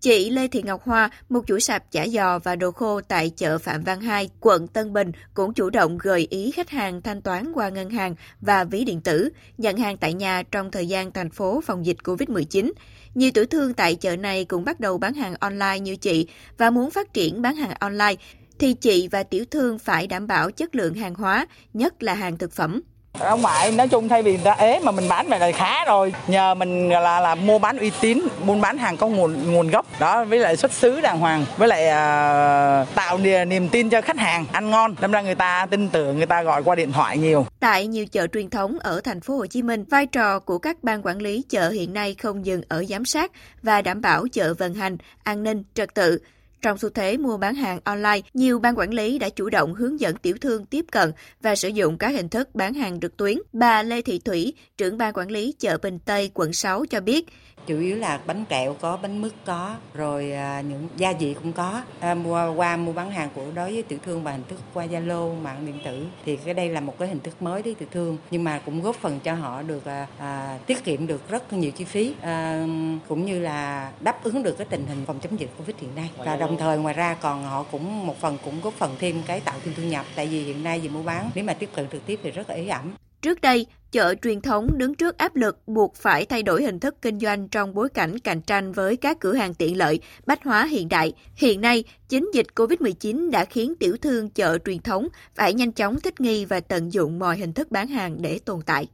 Chị 0.00 0.30
Lê 0.30 0.48
Thị 0.48 0.62
Ngọc 0.62 0.82
Hoa, 0.84 1.10
một 1.28 1.40
chủ 1.46 1.58
sạp 1.58 1.90
chả 1.90 2.06
giò 2.06 2.38
và 2.38 2.56
đồ 2.56 2.70
khô 2.70 3.00
tại 3.08 3.30
chợ 3.36 3.58
Phạm 3.58 3.82
Văn 3.82 4.00
Hai, 4.00 4.28
quận 4.40 4.68
Tân 4.68 4.92
Bình, 4.92 5.12
cũng 5.34 5.54
chủ 5.54 5.70
động 5.70 5.98
gợi 5.98 6.26
ý 6.30 6.50
khách 6.50 6.70
hàng 6.70 7.02
thanh 7.02 7.22
toán 7.22 7.52
qua 7.54 7.68
ngân 7.68 7.90
hàng 7.90 8.14
và 8.40 8.64
ví 8.64 8.84
điện 8.84 9.00
tử, 9.00 9.30
nhận 9.58 9.76
hàng 9.76 9.96
tại 9.96 10.14
nhà 10.14 10.42
trong 10.50 10.70
thời 10.70 10.88
gian 10.88 11.12
thành 11.12 11.30
phố 11.30 11.60
phòng 11.66 11.86
dịch 11.86 11.96
COVID-19. 12.04 12.72
Nhiều 13.16 13.30
tiểu 13.34 13.46
thương 13.46 13.74
tại 13.74 13.94
chợ 13.94 14.16
này 14.16 14.44
cũng 14.44 14.64
bắt 14.64 14.80
đầu 14.80 14.98
bán 14.98 15.14
hàng 15.14 15.34
online 15.40 15.78
như 15.78 15.96
chị 15.96 16.26
và 16.58 16.70
muốn 16.70 16.90
phát 16.90 17.14
triển 17.14 17.42
bán 17.42 17.56
hàng 17.56 17.74
online 17.80 18.14
thì 18.58 18.74
chị 18.74 19.08
và 19.08 19.22
tiểu 19.22 19.44
thương 19.50 19.78
phải 19.78 20.06
đảm 20.06 20.26
bảo 20.26 20.50
chất 20.50 20.74
lượng 20.74 20.94
hàng 20.94 21.14
hóa, 21.14 21.46
nhất 21.74 22.02
là 22.02 22.14
hàng 22.14 22.38
thực 22.38 22.52
phẩm 22.52 22.80
ông 23.18 23.42
ngoại 23.42 23.72
nói 23.72 23.88
chung 23.88 24.08
thay 24.08 24.22
vì 24.22 24.30
người 24.30 24.44
ta 24.44 24.52
ế 24.52 24.80
mà 24.80 24.92
mình 24.92 25.08
bán 25.08 25.28
về 25.28 25.38
là 25.38 25.52
khá 25.52 25.84
rồi. 25.84 26.12
Nhờ 26.26 26.54
mình 26.54 26.88
là 26.88 27.20
là 27.20 27.34
mua 27.34 27.58
bán 27.58 27.78
uy 27.78 27.90
tín, 28.00 28.22
buôn 28.46 28.60
bán 28.60 28.78
hàng 28.78 28.96
có 28.96 29.08
nguồn 29.08 29.52
nguồn 29.52 29.70
gốc 29.70 29.86
đó 30.00 30.24
với 30.24 30.38
lại 30.38 30.56
xuất 30.56 30.72
xứ 30.72 31.00
đàng 31.00 31.18
hoàng, 31.18 31.44
với 31.56 31.68
lại 31.68 31.82
uh, 31.82 32.94
tạo 32.94 33.18
niềm 33.46 33.68
tin 33.68 33.90
cho 33.90 34.00
khách 34.00 34.18
hàng 34.18 34.46
ăn 34.52 34.70
ngon. 34.70 34.94
Đâm 35.00 35.12
ra 35.12 35.20
người 35.20 35.34
ta 35.34 35.66
tin 35.70 35.88
tưởng, 35.88 36.16
người 36.16 36.26
ta 36.26 36.42
gọi 36.42 36.62
qua 36.62 36.74
điện 36.74 36.92
thoại 36.92 37.18
nhiều. 37.18 37.46
Tại 37.60 37.86
nhiều 37.86 38.06
chợ 38.06 38.26
truyền 38.26 38.50
thống 38.50 38.78
ở 38.80 39.00
thành 39.04 39.20
phố 39.20 39.36
Hồ 39.36 39.46
Chí 39.46 39.62
Minh, 39.62 39.84
vai 39.90 40.06
trò 40.06 40.38
của 40.38 40.58
các 40.58 40.76
ban 40.82 41.02
quản 41.02 41.18
lý 41.18 41.42
chợ 41.48 41.70
hiện 41.70 41.92
nay 41.92 42.14
không 42.14 42.46
dừng 42.46 42.62
ở 42.68 42.84
giám 42.84 43.04
sát 43.04 43.32
và 43.62 43.82
đảm 43.82 44.00
bảo 44.00 44.24
chợ 44.32 44.54
vận 44.58 44.74
hành, 44.74 44.96
an 45.22 45.42
ninh, 45.42 45.62
trật 45.74 45.94
tự 45.94 46.18
trong 46.62 46.78
xu 46.78 46.88
thế 46.88 47.16
mua 47.16 47.36
bán 47.36 47.54
hàng 47.54 47.80
online, 47.84 48.20
nhiều 48.34 48.58
ban 48.58 48.78
quản 48.78 48.94
lý 48.94 49.18
đã 49.18 49.28
chủ 49.28 49.50
động 49.50 49.74
hướng 49.74 50.00
dẫn 50.00 50.16
tiểu 50.16 50.36
thương 50.40 50.66
tiếp 50.66 50.84
cận 50.92 51.12
và 51.40 51.56
sử 51.56 51.68
dụng 51.68 51.98
các 51.98 52.08
hình 52.08 52.28
thức 52.28 52.54
bán 52.54 52.74
hàng 52.74 53.00
trực 53.00 53.16
tuyến. 53.16 53.38
Bà 53.52 53.82
Lê 53.82 54.02
Thị 54.02 54.18
Thủy, 54.18 54.54
trưởng 54.78 54.98
ban 54.98 55.12
quản 55.12 55.30
lý 55.30 55.54
chợ 55.58 55.78
Bình 55.78 55.98
Tây, 55.98 56.30
quận 56.34 56.52
6 56.52 56.86
cho 56.90 57.00
biết, 57.00 57.26
chủ 57.66 57.78
yếu 57.78 57.96
là 57.96 58.20
bánh 58.26 58.44
kẹo 58.44 58.74
có 58.80 58.96
bánh 59.02 59.22
mứt 59.22 59.32
có 59.44 59.74
rồi 59.94 60.32
à, 60.32 60.60
những 60.60 60.88
gia 60.96 61.12
vị 61.12 61.34
cũng 61.34 61.52
có. 61.52 61.82
À, 62.00 62.14
mua 62.14 62.54
qua 62.54 62.76
mua 62.76 62.92
bán 62.92 63.10
hàng 63.10 63.28
của 63.34 63.44
đối 63.54 63.72
với 63.72 63.82
tiểu 63.82 63.98
thương 64.04 64.24
bằng 64.24 64.34
hình 64.34 64.44
thức 64.48 64.60
qua 64.74 64.86
zalo 64.86 65.40
mạng 65.40 65.66
điện 65.66 65.80
tử. 65.84 66.06
Thì 66.24 66.36
cái 66.36 66.54
đây 66.54 66.68
là 66.68 66.80
một 66.80 66.98
cái 66.98 67.08
hình 67.08 67.20
thức 67.20 67.42
mới 67.42 67.62
đấy 67.62 67.74
tiểu 67.78 67.88
thương 67.92 68.16
nhưng 68.30 68.44
mà 68.44 68.60
cũng 68.64 68.82
góp 68.82 68.96
phần 68.96 69.20
cho 69.20 69.34
họ 69.34 69.62
được 69.62 69.84
à, 69.84 70.06
à, 70.18 70.58
tiết 70.66 70.84
kiệm 70.84 71.06
được 71.06 71.28
rất 71.28 71.52
nhiều 71.52 71.70
chi 71.70 71.84
phí 71.84 72.14
à, 72.20 72.66
cũng 73.08 73.26
như 73.26 73.38
là 73.38 73.92
đáp 74.00 74.24
ứng 74.24 74.42
được 74.42 74.58
cái 74.58 74.66
tình 74.70 74.86
hình 74.88 75.04
phòng 75.06 75.20
chống 75.20 75.40
dịch 75.40 75.50
covid 75.58 75.76
hiện 75.80 75.94
nay. 75.94 76.10
Và 76.18 76.36
đồng 76.36 76.56
thời 76.58 76.78
ngoài 76.78 76.94
ra 76.94 77.14
còn 77.14 77.44
họ 77.44 77.62
cũng 77.62 78.06
một 78.06 78.20
phần 78.20 78.38
cũng 78.44 78.60
góp 78.60 78.74
phần 78.74 78.96
thêm 78.98 79.22
cái 79.26 79.40
tạo 79.40 79.54
thêm 79.64 79.74
thu 79.76 79.82
nhập. 79.82 80.06
Tại 80.14 80.26
vì 80.26 80.44
hiện 80.44 80.64
nay 80.64 80.80
vì 80.80 80.88
mua 80.88 81.02
bán 81.02 81.30
nếu 81.34 81.44
mà 81.44 81.54
tiếp 81.54 81.68
cận 81.74 81.88
trực 81.92 82.06
tiếp 82.06 82.20
thì 82.22 82.30
rất 82.30 82.48
là 82.48 82.54
ế 82.54 82.68
ẩm. 82.68 82.94
Trước 83.22 83.40
đây, 83.40 83.66
chợ 83.96 84.14
truyền 84.22 84.40
thống 84.40 84.78
đứng 84.78 84.94
trước 84.94 85.18
áp 85.18 85.36
lực 85.36 85.68
buộc 85.68 85.94
phải 85.94 86.24
thay 86.26 86.42
đổi 86.42 86.62
hình 86.62 86.80
thức 86.80 86.94
kinh 87.02 87.20
doanh 87.20 87.48
trong 87.48 87.74
bối 87.74 87.88
cảnh 87.88 88.18
cạnh 88.18 88.42
tranh 88.42 88.72
với 88.72 88.96
các 88.96 89.20
cửa 89.20 89.34
hàng 89.34 89.54
tiện 89.54 89.78
lợi, 89.78 90.00
bách 90.26 90.44
hóa 90.44 90.64
hiện 90.64 90.88
đại. 90.88 91.12
Hiện 91.34 91.60
nay, 91.60 91.84
chính 92.08 92.30
dịch 92.34 92.46
COVID-19 92.54 93.30
đã 93.30 93.44
khiến 93.44 93.74
tiểu 93.80 93.96
thương 94.02 94.30
chợ 94.30 94.58
truyền 94.64 94.78
thống 94.78 95.08
phải 95.34 95.54
nhanh 95.54 95.72
chóng 95.72 96.00
thích 96.00 96.20
nghi 96.20 96.44
và 96.44 96.60
tận 96.60 96.92
dụng 96.92 97.18
mọi 97.18 97.36
hình 97.36 97.52
thức 97.52 97.70
bán 97.70 97.88
hàng 97.88 98.22
để 98.22 98.38
tồn 98.44 98.60
tại. 98.66 98.86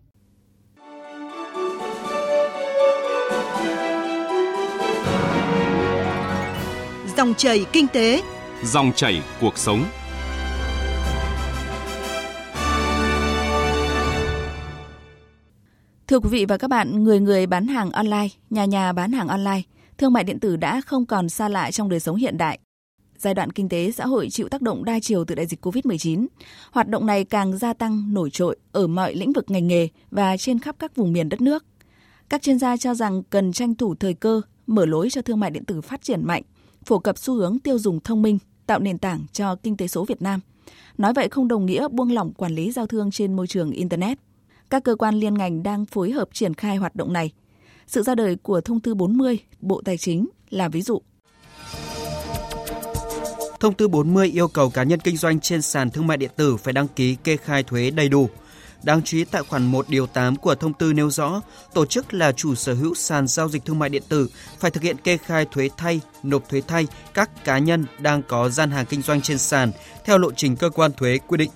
Dòng 7.16 7.34
chảy 7.36 7.66
kinh 7.72 7.86
tế, 7.88 8.22
dòng 8.64 8.92
chảy 8.96 9.22
cuộc 9.40 9.58
sống. 9.58 9.84
Thưa 16.12 16.20
quý 16.20 16.28
vị 16.28 16.44
và 16.44 16.56
các 16.56 16.68
bạn, 16.68 17.04
người 17.04 17.20
người 17.20 17.46
bán 17.46 17.66
hàng 17.66 17.90
online, 17.90 18.28
nhà 18.50 18.64
nhà 18.64 18.92
bán 18.92 19.12
hàng 19.12 19.28
online, 19.28 19.62
thương 19.98 20.12
mại 20.12 20.24
điện 20.24 20.40
tử 20.40 20.56
đã 20.56 20.80
không 20.80 21.06
còn 21.06 21.28
xa 21.28 21.48
lạ 21.48 21.70
trong 21.70 21.88
đời 21.88 22.00
sống 22.00 22.16
hiện 22.16 22.38
đại. 22.38 22.58
Giai 23.18 23.34
đoạn 23.34 23.50
kinh 23.50 23.68
tế 23.68 23.92
xã 23.92 24.06
hội 24.06 24.28
chịu 24.30 24.48
tác 24.48 24.62
động 24.62 24.84
đa 24.84 24.98
chiều 25.02 25.24
từ 25.24 25.34
đại 25.34 25.46
dịch 25.46 25.66
COVID-19, 25.66 26.26
hoạt 26.72 26.88
động 26.88 27.06
này 27.06 27.24
càng 27.24 27.58
gia 27.58 27.72
tăng 27.72 28.14
nổi 28.14 28.30
trội 28.30 28.56
ở 28.72 28.86
mọi 28.86 29.14
lĩnh 29.14 29.32
vực 29.32 29.50
ngành 29.50 29.68
nghề 29.68 29.88
và 30.10 30.36
trên 30.36 30.58
khắp 30.58 30.76
các 30.78 30.96
vùng 30.96 31.12
miền 31.12 31.28
đất 31.28 31.40
nước. 31.40 31.64
Các 32.28 32.42
chuyên 32.42 32.58
gia 32.58 32.76
cho 32.76 32.94
rằng 32.94 33.22
cần 33.22 33.52
tranh 33.52 33.74
thủ 33.74 33.94
thời 33.94 34.14
cơ, 34.14 34.40
mở 34.66 34.86
lối 34.86 35.10
cho 35.10 35.22
thương 35.22 35.40
mại 35.40 35.50
điện 35.50 35.64
tử 35.64 35.80
phát 35.80 36.02
triển 36.02 36.26
mạnh, 36.26 36.42
phổ 36.84 36.98
cập 36.98 37.18
xu 37.18 37.34
hướng 37.34 37.58
tiêu 37.58 37.78
dùng 37.78 38.00
thông 38.00 38.22
minh, 38.22 38.38
tạo 38.66 38.78
nền 38.78 38.98
tảng 38.98 39.20
cho 39.32 39.56
kinh 39.56 39.76
tế 39.76 39.86
số 39.88 40.04
Việt 40.04 40.22
Nam. 40.22 40.40
Nói 40.98 41.12
vậy 41.12 41.28
không 41.28 41.48
đồng 41.48 41.66
nghĩa 41.66 41.88
buông 41.88 42.12
lỏng 42.12 42.32
quản 42.32 42.54
lý 42.54 42.72
giao 42.72 42.86
thương 42.86 43.10
trên 43.10 43.36
môi 43.36 43.46
trường 43.46 43.70
Internet– 43.70 44.18
các 44.72 44.84
cơ 44.84 44.96
quan 44.96 45.14
liên 45.14 45.34
ngành 45.34 45.62
đang 45.62 45.86
phối 45.86 46.10
hợp 46.10 46.28
triển 46.32 46.54
khai 46.54 46.76
hoạt 46.76 46.96
động 46.96 47.12
này. 47.12 47.30
Sự 47.86 48.02
ra 48.02 48.14
đời 48.14 48.36
của 48.36 48.60
Thông 48.60 48.80
tư 48.80 48.94
40 48.94 49.38
Bộ 49.60 49.82
Tài 49.84 49.98
chính 49.98 50.28
là 50.50 50.68
ví 50.68 50.82
dụ. 50.82 51.02
Thông 53.60 53.74
tư 53.74 53.88
40 53.88 54.28
yêu 54.28 54.48
cầu 54.48 54.70
cá 54.70 54.82
nhân 54.82 55.00
kinh 55.00 55.16
doanh 55.16 55.40
trên 55.40 55.62
sàn 55.62 55.90
thương 55.90 56.06
mại 56.06 56.16
điện 56.16 56.30
tử 56.36 56.56
phải 56.56 56.72
đăng 56.72 56.88
ký 56.88 57.16
kê 57.24 57.36
khai 57.36 57.62
thuế 57.62 57.90
đầy 57.90 58.08
đủ. 58.08 58.28
Đáng 58.82 59.02
chú 59.02 59.16
ý 59.16 59.24
tại 59.24 59.42
khoản 59.42 59.66
1 59.66 59.88
điều 59.88 60.06
8 60.06 60.36
của 60.36 60.54
thông 60.54 60.74
tư 60.74 60.92
nêu 60.92 61.10
rõ, 61.10 61.42
tổ 61.74 61.86
chức 61.86 62.14
là 62.14 62.32
chủ 62.32 62.54
sở 62.54 62.74
hữu 62.74 62.94
sàn 62.94 63.26
giao 63.26 63.48
dịch 63.48 63.64
thương 63.64 63.78
mại 63.78 63.88
điện 63.88 64.02
tử 64.08 64.28
phải 64.58 64.70
thực 64.70 64.82
hiện 64.82 64.96
kê 64.96 65.16
khai 65.16 65.46
thuế 65.50 65.68
thay, 65.76 66.00
nộp 66.22 66.48
thuế 66.48 66.62
thay 66.68 66.86
các 67.14 67.44
cá 67.44 67.58
nhân 67.58 67.84
đang 67.98 68.22
có 68.22 68.48
gian 68.48 68.70
hàng 68.70 68.86
kinh 68.86 69.02
doanh 69.02 69.20
trên 69.20 69.38
sàn 69.38 69.72
theo 70.04 70.18
lộ 70.18 70.32
trình 70.32 70.56
cơ 70.56 70.70
quan 70.70 70.92
thuế 70.92 71.18
quy 71.28 71.36
định. 71.36 71.50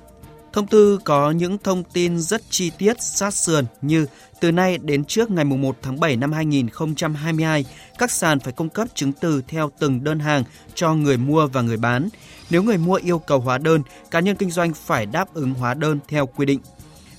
Thông 0.56 0.66
tư 0.66 0.98
có 1.04 1.30
những 1.30 1.58
thông 1.58 1.84
tin 1.84 2.20
rất 2.20 2.42
chi 2.50 2.70
tiết 2.78 3.02
sát 3.02 3.34
sườn 3.34 3.64
như 3.82 4.06
từ 4.40 4.52
nay 4.52 4.78
đến 4.78 5.04
trước 5.04 5.30
ngày 5.30 5.44
1 5.44 5.76
tháng 5.82 6.00
7 6.00 6.16
năm 6.16 6.32
2022, 6.32 7.64
các 7.98 8.10
sàn 8.10 8.40
phải 8.40 8.52
cung 8.52 8.68
cấp 8.68 8.88
chứng 8.94 9.12
từ 9.12 9.42
theo 9.48 9.70
từng 9.78 10.04
đơn 10.04 10.18
hàng 10.18 10.44
cho 10.74 10.94
người 10.94 11.16
mua 11.16 11.46
và 11.46 11.62
người 11.62 11.76
bán. 11.76 12.08
Nếu 12.50 12.62
người 12.62 12.78
mua 12.78 12.94
yêu 12.94 13.18
cầu 13.18 13.40
hóa 13.40 13.58
đơn, 13.58 13.82
cá 14.10 14.20
nhân 14.20 14.36
kinh 14.36 14.50
doanh 14.50 14.74
phải 14.74 15.06
đáp 15.06 15.34
ứng 15.34 15.54
hóa 15.54 15.74
đơn 15.74 15.98
theo 16.08 16.26
quy 16.26 16.46
định. 16.46 16.60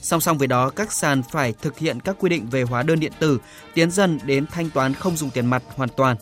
Song 0.01 0.21
song 0.21 0.37
với 0.37 0.47
đó, 0.47 0.69
các 0.69 0.91
sàn 0.91 1.21
phải 1.31 1.53
thực 1.61 1.77
hiện 1.77 1.99
các 1.99 2.15
quy 2.19 2.29
định 2.29 2.49
về 2.49 2.63
hóa 2.63 2.83
đơn 2.83 2.99
điện 2.99 3.11
tử, 3.19 3.39
tiến 3.73 3.91
dần 3.91 4.19
đến 4.25 4.45
thanh 4.51 4.69
toán 4.69 4.93
không 4.93 5.17
dùng 5.17 5.29
tiền 5.29 5.45
mặt 5.45 5.63
hoàn 5.75 5.89
toàn. 5.97 6.17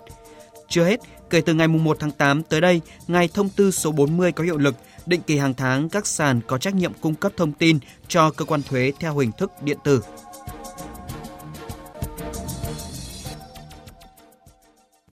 Chưa 0.70 0.86
hết, 0.86 1.00
kể 1.30 1.42
từ 1.42 1.54
ngày 1.54 1.68
1 1.68 1.98
tháng 2.00 2.12
8 2.12 2.44
tới 2.44 2.62
đây, 2.62 2.82
ngày 3.08 3.30
thông 3.34 3.50
tư 3.50 3.72
số 3.72 3.92
40 3.92 4.32
có 4.32 4.44
hiệu 4.44 4.58
lực, 4.58 4.76
định 5.06 5.22
kỳ 5.28 5.38
hàng 5.38 5.54
tháng 5.54 5.90
các 5.90 6.08
sàn 6.08 6.42
có 6.48 6.58
trách 6.58 6.76
nhiệm 6.76 6.94
cung 7.02 7.16
cấp 7.16 7.32
thông 7.38 7.52
tin 7.52 7.80
cho 8.08 8.32
cơ 8.32 8.46
quan 8.46 8.62
thuế 8.62 8.92
theo 9.00 9.18
hình 9.18 9.32
thức 9.38 9.52
điện 9.64 9.78
tử. 9.84 10.02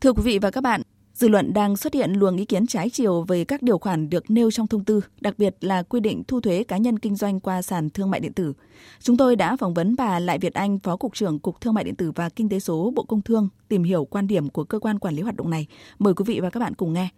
Thưa 0.01 0.13
quý 0.13 0.21
vị 0.25 0.39
và 0.39 0.51
các 0.51 0.61
bạn, 0.61 0.81
Dư 1.13 1.27
luận 1.27 1.53
đang 1.53 1.77
xuất 1.77 1.93
hiện 1.93 2.11
luồng 2.13 2.37
ý 2.37 2.45
kiến 2.45 2.67
trái 2.67 2.89
chiều 2.89 3.23
về 3.23 3.45
các 3.45 3.61
điều 3.61 3.77
khoản 3.77 4.09
được 4.09 4.31
nêu 4.31 4.51
trong 4.51 4.67
thông 4.67 4.83
tư, 4.83 5.01
đặc 5.21 5.33
biệt 5.37 5.55
là 5.61 5.83
quy 5.83 5.99
định 5.99 6.23
thu 6.27 6.41
thuế 6.41 6.63
cá 6.63 6.77
nhân 6.77 6.99
kinh 6.99 7.15
doanh 7.15 7.39
qua 7.39 7.61
sàn 7.61 7.89
thương 7.89 8.11
mại 8.11 8.19
điện 8.19 8.33
tử. 8.33 8.53
Chúng 8.99 9.17
tôi 9.17 9.35
đã 9.35 9.55
phỏng 9.55 9.73
vấn 9.73 9.95
bà 9.95 10.19
Lại 10.19 10.39
Việt 10.39 10.53
Anh, 10.53 10.79
Phó 10.79 10.97
Cục 10.97 11.15
trưởng 11.15 11.39
Cục 11.39 11.61
Thương 11.61 11.73
mại 11.73 11.83
điện 11.83 11.95
tử 11.95 12.11
và 12.15 12.29
Kinh 12.29 12.49
tế 12.49 12.59
số 12.59 12.93
Bộ 12.95 13.03
Công 13.03 13.21
Thương 13.21 13.49
tìm 13.67 13.83
hiểu 13.83 14.05
quan 14.05 14.27
điểm 14.27 14.49
của 14.49 14.63
cơ 14.63 14.79
quan 14.79 14.99
quản 14.99 15.15
lý 15.15 15.21
hoạt 15.21 15.35
động 15.35 15.49
này. 15.49 15.67
Mời 15.99 16.13
quý 16.13 16.23
vị 16.27 16.39
và 16.39 16.49
các 16.49 16.59
bạn 16.59 16.73
cùng 16.73 16.93
nghe. 16.93 17.09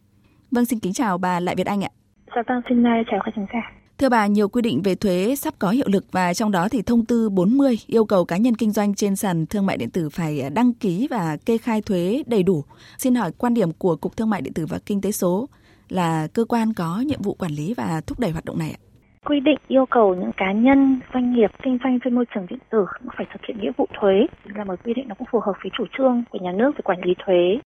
Vâng, 0.51 0.65
xin 0.65 0.79
kính 0.79 0.94
chào 0.94 1.17
bà 1.17 1.39
Lại 1.39 1.55
Việt 1.55 1.67
Anh 1.67 1.84
ạ. 1.84 1.89
Dạ 2.35 2.41
vâng, 2.47 2.61
xin 2.69 2.83
chào 2.83 3.19
các 3.25 3.33
khán 3.35 3.45
giả. 3.53 3.71
Thưa 3.97 4.09
bà, 4.09 4.27
nhiều 4.27 4.49
quy 4.49 4.61
định 4.61 4.81
về 4.83 4.95
thuế 4.95 5.35
sắp 5.35 5.53
có 5.59 5.69
hiệu 5.69 5.85
lực 5.89 6.03
và 6.11 6.33
trong 6.33 6.51
đó 6.51 6.67
thì 6.71 6.81
thông 6.81 7.05
tư 7.05 7.29
40 7.29 7.75
yêu 7.87 8.05
cầu 8.05 8.25
cá 8.25 8.37
nhân 8.37 8.55
kinh 8.55 8.71
doanh 8.71 8.95
trên 8.95 9.15
sàn 9.15 9.45
thương 9.45 9.65
mại 9.65 9.77
điện 9.77 9.89
tử 9.89 10.09
phải 10.09 10.49
đăng 10.55 10.73
ký 10.73 11.07
và 11.11 11.37
kê 11.45 11.57
khai 11.57 11.81
thuế 11.81 12.23
đầy 12.27 12.43
đủ. 12.43 12.63
Xin 12.97 13.15
hỏi 13.15 13.31
quan 13.37 13.53
điểm 13.53 13.71
của 13.77 13.95
Cục 13.95 14.17
Thương 14.17 14.29
mại 14.29 14.41
điện 14.41 14.53
tử 14.53 14.65
và 14.69 14.77
Kinh 14.85 15.01
tế 15.01 15.11
số 15.11 15.45
là 15.89 16.27
cơ 16.33 16.45
quan 16.45 16.73
có 16.77 17.03
nhiệm 17.05 17.21
vụ 17.21 17.33
quản 17.33 17.51
lý 17.51 17.73
và 17.77 18.01
thúc 18.07 18.19
đẩy 18.19 18.31
hoạt 18.31 18.45
động 18.45 18.59
này 18.59 18.71
ạ. 18.71 18.79
Quy 19.25 19.39
định 19.39 19.57
yêu 19.67 19.85
cầu 19.85 20.15
những 20.15 20.31
cá 20.37 20.51
nhân, 20.51 20.99
doanh 21.13 21.33
nghiệp 21.33 21.51
kinh 21.63 21.77
doanh 21.83 21.99
trên 22.03 22.15
môi 22.15 22.25
trường 22.35 22.45
điện 22.49 22.59
tử 22.69 22.85
phải 23.17 23.25
thực 23.33 23.41
hiện 23.47 23.57
nghĩa 23.61 23.71
vụ 23.77 23.87
thuế 23.99 24.27
là 24.55 24.63
một 24.63 24.75
quy 24.83 24.93
định 24.93 25.07
nó 25.07 25.15
cũng 25.15 25.27
phù 25.31 25.39
hợp 25.39 25.53
với 25.63 25.71
chủ 25.77 25.85
trương 25.97 26.23
của 26.29 26.39
nhà 26.41 26.51
nước 26.51 26.71
về 26.75 26.81
quản 26.83 27.01
lý 27.05 27.13
thuế. 27.25 27.59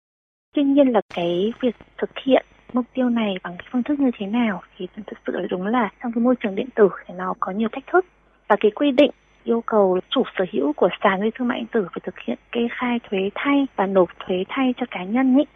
Tuy 0.55 0.63
nhiên 0.63 0.89
là 0.89 1.01
cái 1.15 1.53
việc 1.61 1.77
thực 1.99 2.11
hiện 2.27 2.47
mục 2.73 2.87
tiêu 2.95 3.09
này 3.09 3.35
bằng 3.43 3.57
cái 3.59 3.69
phương 3.71 3.83
thức 3.83 4.01
như 4.01 4.11
thế 4.19 4.27
nào 4.27 4.63
thì 4.77 4.89
thực 4.95 5.19
sự 5.27 5.33
là 5.37 5.47
đúng 5.51 5.67
là 5.67 5.91
trong 6.03 6.13
cái 6.13 6.23
môi 6.23 6.35
trường 6.37 6.55
điện 6.55 6.69
tử 6.75 6.89
thì 7.07 7.15
nó 7.15 7.35
có 7.41 7.53
nhiều 7.53 7.69
thách 7.73 7.87
thức 7.87 8.07
và 8.49 8.57
cái 8.61 8.71
quy 8.71 8.91
định, 8.91 9.11
yêu 9.45 9.61
cầu 9.67 10.01
chủ 10.11 10.23
sở 10.39 10.45
hữu 10.53 10.73
của 10.73 10.89
sàn 11.03 11.21
giao 11.21 11.31
thương 11.35 11.49
mại 11.49 11.59
điện 11.59 11.69
tử 11.73 11.89
phải 11.93 12.01
thực 12.03 12.19
hiện 12.19 12.39
kê 12.53 12.61
khai 12.71 13.01
thuế 13.11 13.31
thay 13.35 13.67
và 13.77 13.87
nộp 13.87 14.09
thuế 14.19 14.45
thay 14.49 14.75
cho 14.77 14.87
cá 14.91 15.05
nhân 15.05 15.35
ấy. 15.35 15.47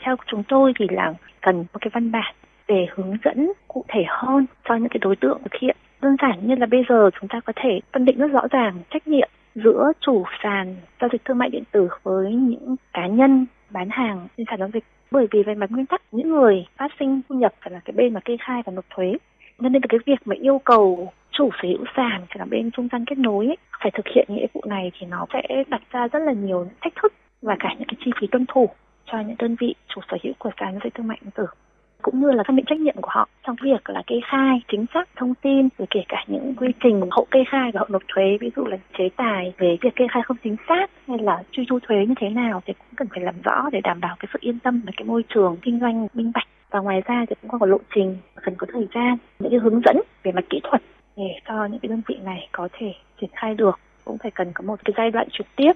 Theo 0.00 0.16
chúng 0.26 0.42
tôi 0.48 0.72
thì 0.78 0.86
là 0.90 1.14
cần 1.42 1.56
một 1.56 1.78
cái 1.80 1.90
văn 1.94 2.12
bản 2.12 2.34
để 2.68 2.86
hướng 2.94 3.16
dẫn 3.24 3.52
cụ 3.68 3.84
thể 3.88 4.04
hơn 4.08 4.46
cho 4.68 4.74
những 4.74 4.88
cái 4.88 4.98
đối 5.00 5.16
tượng 5.16 5.38
thực 5.42 5.60
hiện. 5.60 5.76
Đơn 6.02 6.16
giản 6.22 6.48
như 6.48 6.54
là 6.54 6.66
bây 6.66 6.84
giờ 6.88 7.10
chúng 7.20 7.28
ta 7.28 7.40
có 7.40 7.52
thể 7.56 7.80
phân 7.92 8.04
định 8.04 8.18
rất 8.18 8.30
rõ 8.30 8.42
ràng 8.50 8.74
trách 8.90 9.08
nhiệm 9.08 9.28
giữa 9.54 9.92
chủ 10.00 10.24
sàn 10.42 10.76
giao 11.00 11.08
dịch 11.12 11.24
thương 11.24 11.38
mại 11.38 11.50
điện 11.50 11.64
tử 11.72 11.88
với 12.02 12.32
những 12.32 12.76
cá 12.92 13.06
nhân 13.06 13.46
bán 13.70 13.88
hàng 13.90 14.28
trên 14.36 14.46
sàn 14.50 14.58
giao 14.58 14.68
dịch 14.74 14.84
bởi 15.10 15.26
vì 15.30 15.42
về 15.42 15.54
mặt 15.54 15.70
nguyên 15.70 15.86
tắc 15.86 16.02
những 16.12 16.30
người 16.30 16.66
phát 16.76 16.90
sinh 16.98 17.20
thu 17.28 17.34
nhập 17.34 17.54
phải 17.60 17.72
là 17.72 17.80
cái 17.84 17.92
bên 17.96 18.14
mà 18.14 18.20
kê 18.20 18.36
khai 18.40 18.62
và 18.66 18.72
nộp 18.72 18.84
thuế. 18.90 19.12
Nên 19.58 19.72
nên 19.72 19.82
cái 19.82 19.98
việc 20.06 20.18
mà 20.24 20.36
yêu 20.40 20.60
cầu 20.64 21.12
chủ 21.30 21.50
sở 21.62 21.68
hữu 21.68 21.84
sàn 21.96 22.26
phải 22.28 22.38
là 22.38 22.44
bên 22.44 22.70
trung 22.70 22.88
gian 22.92 23.04
kết 23.04 23.18
nối 23.18 23.46
ấy, 23.46 23.56
phải 23.82 23.90
thực 23.94 24.06
hiện 24.14 24.26
nghĩa 24.28 24.46
vụ 24.54 24.62
này 24.66 24.92
thì 24.98 25.06
nó 25.06 25.26
sẽ 25.32 25.64
đặt 25.68 25.82
ra 25.90 26.08
rất 26.08 26.18
là 26.18 26.32
nhiều 26.32 26.66
thách 26.80 26.92
thức 27.02 27.12
và 27.42 27.56
cả 27.60 27.68
những 27.78 27.88
cái 27.88 27.96
chi 28.04 28.10
phí 28.20 28.26
tuân 28.26 28.46
thủ 28.48 28.68
cho 29.06 29.20
những 29.20 29.36
đơn 29.38 29.56
vị 29.60 29.74
chủ 29.88 30.00
sở 30.10 30.16
hữu 30.22 30.32
của 30.38 30.50
sàn 30.60 30.72
giao 30.72 30.80
dịch 30.84 30.94
thương 30.94 31.06
mại 31.06 31.18
điện 31.20 31.30
tử 31.34 31.46
cũng 32.04 32.20
như 32.20 32.30
là 32.30 32.42
xác 32.46 32.52
định 32.56 32.64
trách 32.66 32.80
nhiệm 32.80 32.94
của 33.00 33.10
họ 33.12 33.28
trong 33.46 33.56
việc 33.62 33.90
là 33.90 34.02
kê 34.06 34.16
khai 34.24 34.62
chính 34.68 34.84
xác 34.94 35.08
thông 35.16 35.34
tin, 35.34 35.68
rồi 35.78 35.86
kể 35.90 36.00
cả 36.08 36.24
những 36.26 36.54
quy 36.56 36.68
trình 36.82 37.00
hậu 37.10 37.26
kê 37.30 37.40
khai 37.48 37.70
và 37.74 37.78
hậu 37.78 37.88
nộp 37.90 38.02
thuế, 38.08 38.38
ví 38.40 38.50
dụ 38.56 38.64
là 38.64 38.76
chế 38.98 39.08
tài 39.16 39.52
về 39.58 39.76
việc 39.80 39.94
kê 39.96 40.06
khai 40.10 40.22
không 40.22 40.36
chính 40.44 40.56
xác 40.68 40.90
hay 41.08 41.18
là 41.18 41.42
truy 41.50 41.66
thu 41.70 41.78
thuế 41.82 42.06
như 42.06 42.14
thế 42.20 42.28
nào 42.28 42.62
thì 42.66 42.72
cũng 42.72 42.96
cần 42.96 43.08
phải 43.10 43.20
làm 43.20 43.34
rõ 43.44 43.68
để 43.72 43.80
đảm 43.80 44.00
bảo 44.00 44.16
cái 44.18 44.28
sự 44.32 44.38
yên 44.42 44.58
tâm 44.58 44.82
về 44.86 44.92
cái 44.96 45.04
môi 45.04 45.24
trường 45.34 45.56
kinh 45.62 45.80
doanh 45.80 46.06
minh 46.14 46.32
bạch. 46.34 46.48
Và 46.70 46.80
ngoài 46.80 47.02
ra 47.06 47.24
thì 47.28 47.34
cũng 47.42 47.50
có 47.50 47.58
một 47.58 47.66
lộ 47.66 47.78
trình 47.94 48.16
cần 48.42 48.54
có 48.58 48.66
thời 48.72 48.88
gian, 48.94 49.16
những 49.38 49.50
cái 49.50 49.60
hướng 49.60 49.80
dẫn 49.84 49.96
về 50.22 50.32
mặt 50.32 50.44
kỹ 50.50 50.60
thuật 50.64 50.82
để 51.16 51.40
cho 51.48 51.64
những 51.64 51.80
cái 51.80 51.88
đơn 51.88 52.02
vị 52.08 52.16
này 52.24 52.48
có 52.52 52.68
thể 52.72 52.92
triển 53.20 53.30
khai 53.32 53.54
được. 53.54 53.78
Cũng 54.04 54.18
phải 54.18 54.30
cần 54.30 54.52
có 54.54 54.64
một 54.66 54.84
cái 54.84 54.94
giai 54.96 55.10
đoạn 55.10 55.28
trực 55.32 55.46
tiếp 55.56 55.72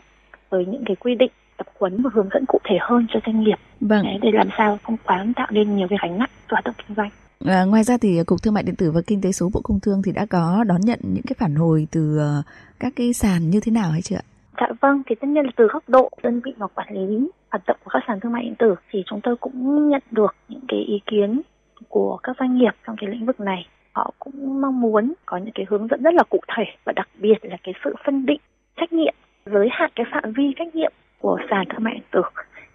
với 0.50 0.66
những 0.66 0.84
cái 0.86 0.96
quy 0.96 1.14
định 1.14 1.30
tập 1.58 1.66
huấn 1.78 2.02
và 2.02 2.10
hướng 2.14 2.28
dẫn 2.34 2.44
cụ 2.46 2.58
thể 2.64 2.76
hơn 2.80 3.06
cho 3.14 3.20
doanh 3.26 3.40
nghiệp 3.40 3.58
vâng. 3.80 4.06
để 4.22 4.30
làm 4.32 4.48
sao 4.58 4.78
không 4.82 4.96
quá 5.04 5.26
tạo 5.36 5.46
nên 5.50 5.76
nhiều 5.76 5.88
cái 5.90 5.98
gánh 6.02 6.18
nặng 6.18 6.30
cho 6.48 6.54
hoạt 6.54 6.64
động 6.64 6.74
kinh 6.78 6.96
doanh. 6.96 7.10
À, 7.46 7.64
ngoài 7.64 7.84
ra 7.84 7.96
thì 8.00 8.24
cục 8.26 8.42
thương 8.42 8.54
mại 8.54 8.62
điện 8.62 8.76
tử 8.76 8.90
và 8.90 9.00
kinh 9.06 9.20
tế 9.20 9.32
số 9.32 9.50
bộ 9.54 9.60
công 9.64 9.80
thương 9.80 10.02
thì 10.04 10.12
đã 10.12 10.26
có 10.30 10.64
đón 10.66 10.80
nhận 10.80 10.98
những 11.02 11.24
cái 11.26 11.36
phản 11.38 11.54
hồi 11.54 11.86
từ 11.92 12.18
uh, 12.18 12.44
các 12.80 12.92
cái 12.96 13.12
sàn 13.12 13.50
như 13.50 13.60
thế 13.60 13.72
nào 13.72 13.90
hay 13.90 14.02
chưa 14.02 14.16
ạ? 14.16 14.24
Dạ 14.60 14.66
vâng, 14.80 15.02
thì 15.06 15.14
tất 15.20 15.28
nhiên 15.28 15.44
là 15.44 15.50
từ 15.56 15.66
góc 15.72 15.88
độ 15.88 16.10
đơn 16.22 16.40
vị 16.44 16.52
mà 16.58 16.66
quản 16.66 16.88
lý 16.90 17.30
hoạt 17.50 17.62
động 17.66 17.76
của 17.84 17.90
các 17.90 18.02
sàn 18.06 18.20
thương 18.20 18.32
mại 18.32 18.42
điện 18.42 18.54
tử 18.58 18.74
thì 18.90 19.02
chúng 19.06 19.20
tôi 19.22 19.36
cũng 19.36 19.88
nhận 19.88 20.02
được 20.10 20.34
những 20.48 20.64
cái 20.68 20.78
ý 20.78 21.00
kiến 21.06 21.40
của 21.88 22.18
các 22.22 22.36
doanh 22.40 22.58
nghiệp 22.58 22.72
trong 22.86 22.96
cái 23.00 23.10
lĩnh 23.10 23.26
vực 23.26 23.40
này. 23.40 23.66
Họ 23.92 24.14
cũng 24.18 24.60
mong 24.60 24.80
muốn 24.80 25.12
có 25.26 25.36
những 25.36 25.54
cái 25.54 25.66
hướng 25.68 25.88
dẫn 25.88 26.02
rất 26.02 26.14
là 26.14 26.22
cụ 26.30 26.40
thể 26.56 26.64
và 26.84 26.92
đặc 26.96 27.08
biệt 27.18 27.38
là 27.42 27.56
cái 27.62 27.74
sự 27.84 27.94
phân 28.06 28.26
định 28.26 28.40
trách 28.76 28.92
nhiệm 28.92 29.14
giới 29.46 29.68
hạn 29.70 29.90
cái 29.94 30.06
phạm 30.12 30.32
vi 30.32 30.44
trách 30.56 30.74
nhiệm 30.74 30.92
của 31.20 31.38
sàn 31.50 31.64
thương 31.68 31.84
mại 31.84 31.94
điện 31.94 32.02
tử 32.10 32.22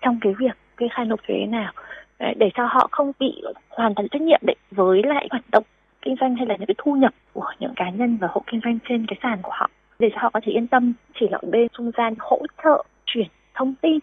trong 0.01 0.17
cái 0.21 0.33
việc 0.39 0.57
kê 0.77 0.87
khai 0.91 1.05
nộp 1.05 1.19
thuế 1.27 1.45
nào. 1.45 1.71
Để 2.19 2.49
cho 2.53 2.65
họ 2.65 2.87
không 2.91 3.11
bị 3.19 3.43
hoàn 3.69 3.95
toàn 3.95 4.07
trách 4.07 4.21
nhiệm 4.21 4.39
định 4.41 4.57
với 4.71 5.01
lại 5.03 5.27
hoạt 5.31 5.43
động 5.51 5.63
kinh 6.01 6.15
doanh 6.21 6.35
hay 6.35 6.45
là 6.47 6.55
những 6.55 6.67
cái 6.67 6.75
thu 6.77 6.95
nhập 6.95 7.13
của 7.33 7.51
những 7.59 7.73
cá 7.75 7.89
nhân 7.89 8.17
và 8.21 8.27
hộ 8.31 8.43
kinh 8.47 8.61
doanh 8.63 8.79
trên 8.89 9.05
cái 9.05 9.19
sàn 9.23 9.39
của 9.41 9.51
họ. 9.53 9.69
Để 9.99 10.09
cho 10.13 10.17
họ 10.21 10.29
có 10.29 10.39
thể 10.43 10.51
yên 10.51 10.67
tâm, 10.67 10.93
chỉ 11.19 11.27
là 11.31 11.37
bên 11.51 11.67
trung 11.77 11.91
gian 11.97 12.13
hỗ 12.19 12.41
trợ, 12.63 12.83
chuyển 13.05 13.27
thông 13.53 13.73
tin, 13.81 13.99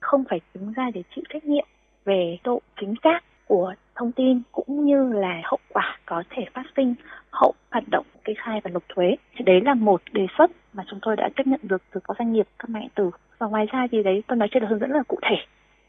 không 0.00 0.24
phải 0.30 0.40
đứng 0.54 0.72
ra 0.72 0.90
để 0.94 1.02
chịu 1.14 1.24
trách 1.28 1.44
nhiệm 1.44 1.66
về 2.04 2.38
độ 2.44 2.60
chính 2.80 2.94
xác 3.04 3.20
của 3.46 3.74
thông 3.98 4.12
tin 4.12 4.42
cũng 4.52 4.84
như 4.84 5.12
là 5.12 5.40
hậu 5.44 5.58
quả 5.68 5.98
có 6.06 6.22
thể 6.30 6.44
phát 6.54 6.66
sinh, 6.76 6.94
hậu 7.30 7.54
hoạt 7.70 7.84
động 7.90 8.06
kê 8.24 8.34
khai 8.38 8.60
và 8.64 8.70
nộp 8.70 8.82
thuế 8.88 9.16
thì 9.36 9.44
đấy 9.44 9.60
là 9.60 9.74
một 9.74 10.00
đề 10.12 10.26
xuất 10.38 10.50
mà 10.72 10.84
chúng 10.90 10.98
tôi 11.02 11.16
đã 11.16 11.28
tiếp 11.36 11.46
nhận 11.46 11.60
được 11.62 11.82
từ 11.92 12.00
các 12.04 12.16
doanh 12.18 12.32
nghiệp, 12.32 12.46
các 12.58 12.70
mạng 12.70 12.88
tử 12.94 13.10
và 13.38 13.46
ngoài 13.46 13.66
ra 13.72 13.86
thì 13.92 14.02
đấy, 14.02 14.22
tôi 14.26 14.36
nói 14.36 14.48
trên 14.52 14.62
là 14.62 14.68
hướng 14.68 14.78
dẫn 14.78 14.90
là 14.90 15.02
cụ 15.08 15.18
thể, 15.22 15.36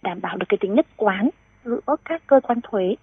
đảm 0.01 0.21
bảo 0.21 0.37
được 0.37 0.45
cái 0.49 0.57
tính 0.61 0.73
nhất 0.73 0.87
quán 0.97 1.29
giữa 1.65 1.95
các 2.05 2.21
cơ 2.27 2.39
quan 2.43 2.59
thuế 2.63 2.95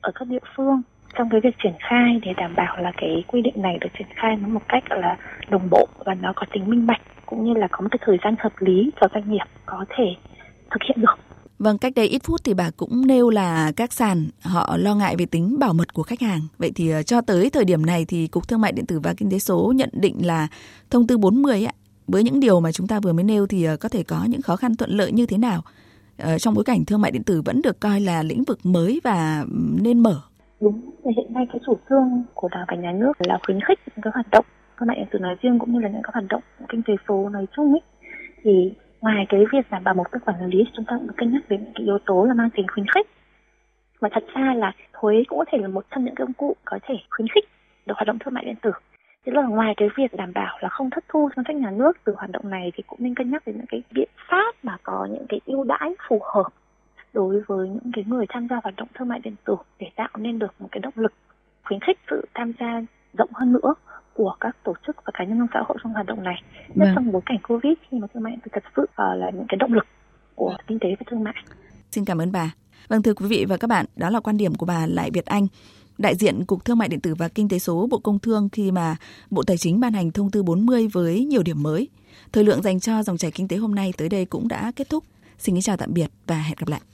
ở 0.00 0.12
các 0.14 0.28
địa 0.28 0.44
phương 0.56 0.82
trong 1.18 1.28
cái 1.30 1.40
việc 1.40 1.54
triển 1.62 1.74
khai 1.78 2.20
để 2.22 2.34
đảm 2.36 2.54
bảo 2.56 2.76
là 2.76 2.92
cái 2.96 3.24
quy 3.26 3.42
định 3.42 3.62
này 3.62 3.78
được 3.80 3.88
triển 3.98 4.08
khai 4.16 4.36
nó 4.36 4.48
một 4.48 4.62
cách 4.68 4.84
là, 4.90 5.16
đồng 5.48 5.68
bộ 5.70 5.88
và 6.04 6.14
nó 6.14 6.32
có 6.36 6.46
tính 6.52 6.70
minh 6.70 6.86
bạch, 6.86 7.00
cũng 7.26 7.44
như 7.44 7.54
là 7.54 7.68
có 7.70 7.80
một 7.80 7.88
cái 7.90 7.98
thời 8.02 8.18
gian 8.24 8.34
hợp 8.38 8.52
lý 8.58 8.90
cho 9.00 9.08
doanh 9.14 9.30
nghiệp 9.30 9.44
có 9.66 9.84
thể 9.88 10.04
thực 10.70 10.82
hiện 10.82 11.00
được. 11.00 11.18
Vâng, 11.58 11.78
cách 11.78 11.92
đây 11.96 12.06
ít 12.06 12.22
phút 12.24 12.40
thì 12.44 12.54
bà 12.54 12.70
cũng 12.76 13.06
nêu 13.06 13.30
là 13.30 13.72
các 13.76 13.92
sàn 13.92 14.28
họ 14.40 14.76
lo 14.76 14.94
ngại 14.94 15.14
về 15.18 15.26
tính 15.26 15.58
bảo 15.58 15.72
mật 15.72 15.94
của 15.94 16.02
khách 16.02 16.20
hàng. 16.20 16.40
Vậy 16.58 16.72
thì 16.74 16.90
ờ, 16.90 17.02
cho 17.02 17.20
tới 17.20 17.50
thời 17.50 17.64
điểm 17.64 17.86
này 17.86 18.04
thì 18.08 18.26
Cục 18.26 18.48
Thương 18.48 18.60
mại 18.60 18.72
điện 18.72 18.86
tử 18.86 19.00
và 19.00 19.14
Kinh 19.16 19.30
tế 19.30 19.38
số 19.38 19.72
nhận 19.76 19.88
định 19.92 20.26
là 20.26 20.48
thông 20.90 21.06
tư 21.06 21.18
40 21.18 21.64
ạ, 21.64 21.72
với 22.06 22.22
những 22.22 22.40
điều 22.40 22.60
mà 22.60 22.72
chúng 22.72 22.86
ta 22.86 23.00
vừa 23.00 23.12
mới 23.12 23.24
nêu 23.24 23.46
thì 23.46 23.64
ờ, 23.64 23.76
có 23.76 23.88
thể 23.88 24.02
có 24.02 24.24
những 24.28 24.42
khó 24.42 24.56
khăn 24.56 24.76
thuận 24.76 24.90
lợi 24.90 25.12
như 25.12 25.26
thế 25.26 25.38
nào 25.38 25.62
ờ, 26.18 26.38
trong 26.38 26.54
bối 26.54 26.64
cảnh 26.64 26.84
thương 26.84 27.00
mại 27.00 27.10
điện 27.10 27.22
tử 27.22 27.42
vẫn 27.44 27.62
được 27.62 27.80
coi 27.80 28.00
là 28.00 28.22
lĩnh 28.22 28.44
vực 28.44 28.58
mới 28.62 29.00
và 29.04 29.44
nên 29.82 30.00
mở. 30.00 30.20
Đúng, 30.60 30.80
hiện 31.04 31.32
nay 31.32 31.46
cái 31.52 31.60
chủ 31.66 31.78
trương 31.88 32.24
của 32.34 32.48
đảng 32.48 32.64
và 32.68 32.76
nhà 32.76 32.92
nước 32.92 33.12
là 33.18 33.38
khuyến 33.46 33.60
khích 33.60 33.78
những 33.86 34.02
cái 34.02 34.10
hoạt 34.14 34.26
động 34.30 34.44
thương 34.78 34.86
mại 34.86 34.96
điện 34.96 35.06
tử 35.12 35.18
nói 35.18 35.36
riêng 35.42 35.58
cũng 35.58 35.72
như 35.72 35.80
là 35.80 35.88
những 35.88 36.02
cái 36.02 36.10
hoạt 36.14 36.24
động 36.28 36.42
kinh 36.68 36.82
tế 36.82 36.94
số 37.08 37.28
nói 37.28 37.46
chung 37.56 37.72
ấy 37.72 37.80
thì 38.44 38.72
ngoài 39.00 39.26
cái 39.28 39.44
việc 39.52 39.70
đảm 39.70 39.84
bảo 39.84 39.94
một 39.94 40.12
cái 40.12 40.20
quản 40.26 40.46
lý, 40.46 40.64
chúng 40.76 40.84
ta 40.84 40.96
cũng 40.98 41.16
cân 41.16 41.32
nhắc 41.32 41.42
đến 41.48 41.64
những 41.64 41.72
cái 41.74 41.84
yếu 41.84 41.98
tố 42.06 42.24
là 42.24 42.34
mang 42.34 42.50
tính 42.50 42.66
khuyến 42.68 42.86
khích. 42.86 43.06
Và 44.00 44.08
thật 44.12 44.24
ra 44.34 44.54
là 44.54 44.72
thuế 44.92 45.22
cũng 45.28 45.38
có 45.38 45.44
thể 45.48 45.58
là 45.58 45.68
một 45.68 45.84
trong 45.90 46.04
những 46.04 46.14
công 46.14 46.32
cụ 46.32 46.56
có 46.64 46.78
thể 46.82 46.94
khuyến 47.10 47.28
khích 47.28 47.44
được 47.86 47.94
hoạt 47.96 48.06
động 48.06 48.18
thương 48.18 48.34
mại 48.34 48.44
điện 48.44 48.56
tử. 48.62 48.70
Thế 49.26 49.32
là 49.32 49.42
ngoài 49.42 49.74
cái 49.76 49.88
việc 49.96 50.14
đảm 50.16 50.32
bảo 50.32 50.58
là 50.60 50.68
không 50.68 50.90
thất 50.90 51.04
thu 51.08 51.28
ngân 51.36 51.44
sách 51.46 51.56
nhà 51.56 51.70
nước 51.70 51.92
từ 52.04 52.14
hoạt 52.16 52.30
động 52.30 52.50
này 52.50 52.72
thì 52.74 52.82
cũng 52.86 52.98
nên 53.02 53.14
cân 53.14 53.30
nhắc 53.30 53.42
đến 53.46 53.56
những 53.56 53.66
cái 53.66 53.82
biện 53.90 54.08
pháp 54.30 54.54
mà 54.62 54.76
có 54.82 55.08
những 55.10 55.26
cái 55.28 55.40
ưu 55.46 55.64
đãi 55.64 55.94
phù 56.08 56.20
hợp 56.34 56.48
đối 57.12 57.40
với 57.46 57.68
những 57.68 57.92
cái 57.92 58.04
người 58.08 58.26
tham 58.28 58.48
gia 58.48 58.60
hoạt 58.62 58.76
động 58.76 58.88
thương 58.94 59.08
mại 59.08 59.18
điện 59.18 59.34
tử 59.44 59.56
để 59.78 59.86
tạo 59.96 60.08
nên 60.18 60.38
được 60.38 60.54
một 60.58 60.68
cái 60.72 60.80
động 60.80 60.94
lực 60.96 61.12
khuyến 61.64 61.80
khích 61.80 61.98
sự 62.10 62.28
tham 62.34 62.52
gia 62.60 62.82
rộng 63.18 63.30
hơn 63.34 63.52
nữa 63.52 63.74
của 64.16 64.36
các 64.40 64.56
tổ 64.64 64.74
chức 64.86 64.96
và 65.04 65.10
cá 65.14 65.24
nhân 65.24 65.38
trong 65.38 65.48
xã 65.54 65.60
hội 65.68 65.78
trong 65.82 65.92
hoạt 65.92 66.06
động 66.06 66.22
này 66.22 66.42
nhất 66.74 66.74
vâng. 66.74 66.92
trong 66.94 67.12
bối 67.12 67.22
cảnh 67.26 67.38
covid 67.48 67.72
khi 67.90 67.98
mà 67.98 68.06
thương 68.14 68.22
mại 68.22 68.32
điện 68.32 68.40
tử 68.44 68.50
thật 68.54 68.64
sự 68.76 68.82
uh, 68.82 68.96
là 68.96 69.30
những 69.30 69.46
cái 69.48 69.56
động 69.56 69.72
lực 69.72 69.86
của 70.34 70.56
kinh 70.66 70.78
tế 70.78 70.88
và 70.98 71.04
thương 71.10 71.24
mại. 71.24 71.34
Xin 71.90 72.04
cảm 72.04 72.18
ơn 72.18 72.32
bà. 72.32 72.54
Vâng 72.88 73.02
thưa 73.02 73.14
quý 73.14 73.26
vị 73.28 73.44
và 73.48 73.56
các 73.56 73.66
bạn, 73.66 73.86
đó 73.96 74.10
là 74.10 74.20
quan 74.20 74.36
điểm 74.36 74.54
của 74.54 74.66
bà 74.66 74.86
Lại 74.86 75.10
Việt 75.10 75.26
Anh, 75.26 75.46
đại 75.98 76.14
diện 76.14 76.44
Cục 76.44 76.64
Thương 76.64 76.78
mại 76.78 76.88
điện 76.88 77.00
tử 77.00 77.14
và 77.14 77.28
Kinh 77.28 77.48
tế 77.48 77.58
số 77.58 77.86
Bộ 77.90 77.98
Công 77.98 78.18
Thương 78.18 78.48
khi 78.52 78.70
mà 78.70 78.96
Bộ 79.30 79.42
Tài 79.42 79.56
chính 79.56 79.80
ban 79.80 79.92
hành 79.92 80.10
thông 80.10 80.30
tư 80.30 80.42
40 80.42 80.88
với 80.92 81.24
nhiều 81.24 81.42
điểm 81.42 81.62
mới. 81.62 81.88
Thời 82.32 82.44
lượng 82.44 82.62
dành 82.62 82.80
cho 82.80 83.02
dòng 83.02 83.16
chảy 83.16 83.30
kinh 83.30 83.48
tế 83.48 83.56
hôm 83.56 83.74
nay 83.74 83.92
tới 83.96 84.08
đây 84.08 84.24
cũng 84.24 84.48
đã 84.48 84.72
kết 84.76 84.88
thúc. 84.88 85.04
Xin 85.38 85.54
kính 85.54 85.62
chào 85.62 85.76
tạm 85.76 85.94
biệt 85.94 86.10
và 86.26 86.36
hẹn 86.36 86.56
gặp 86.58 86.68
lại. 86.68 86.80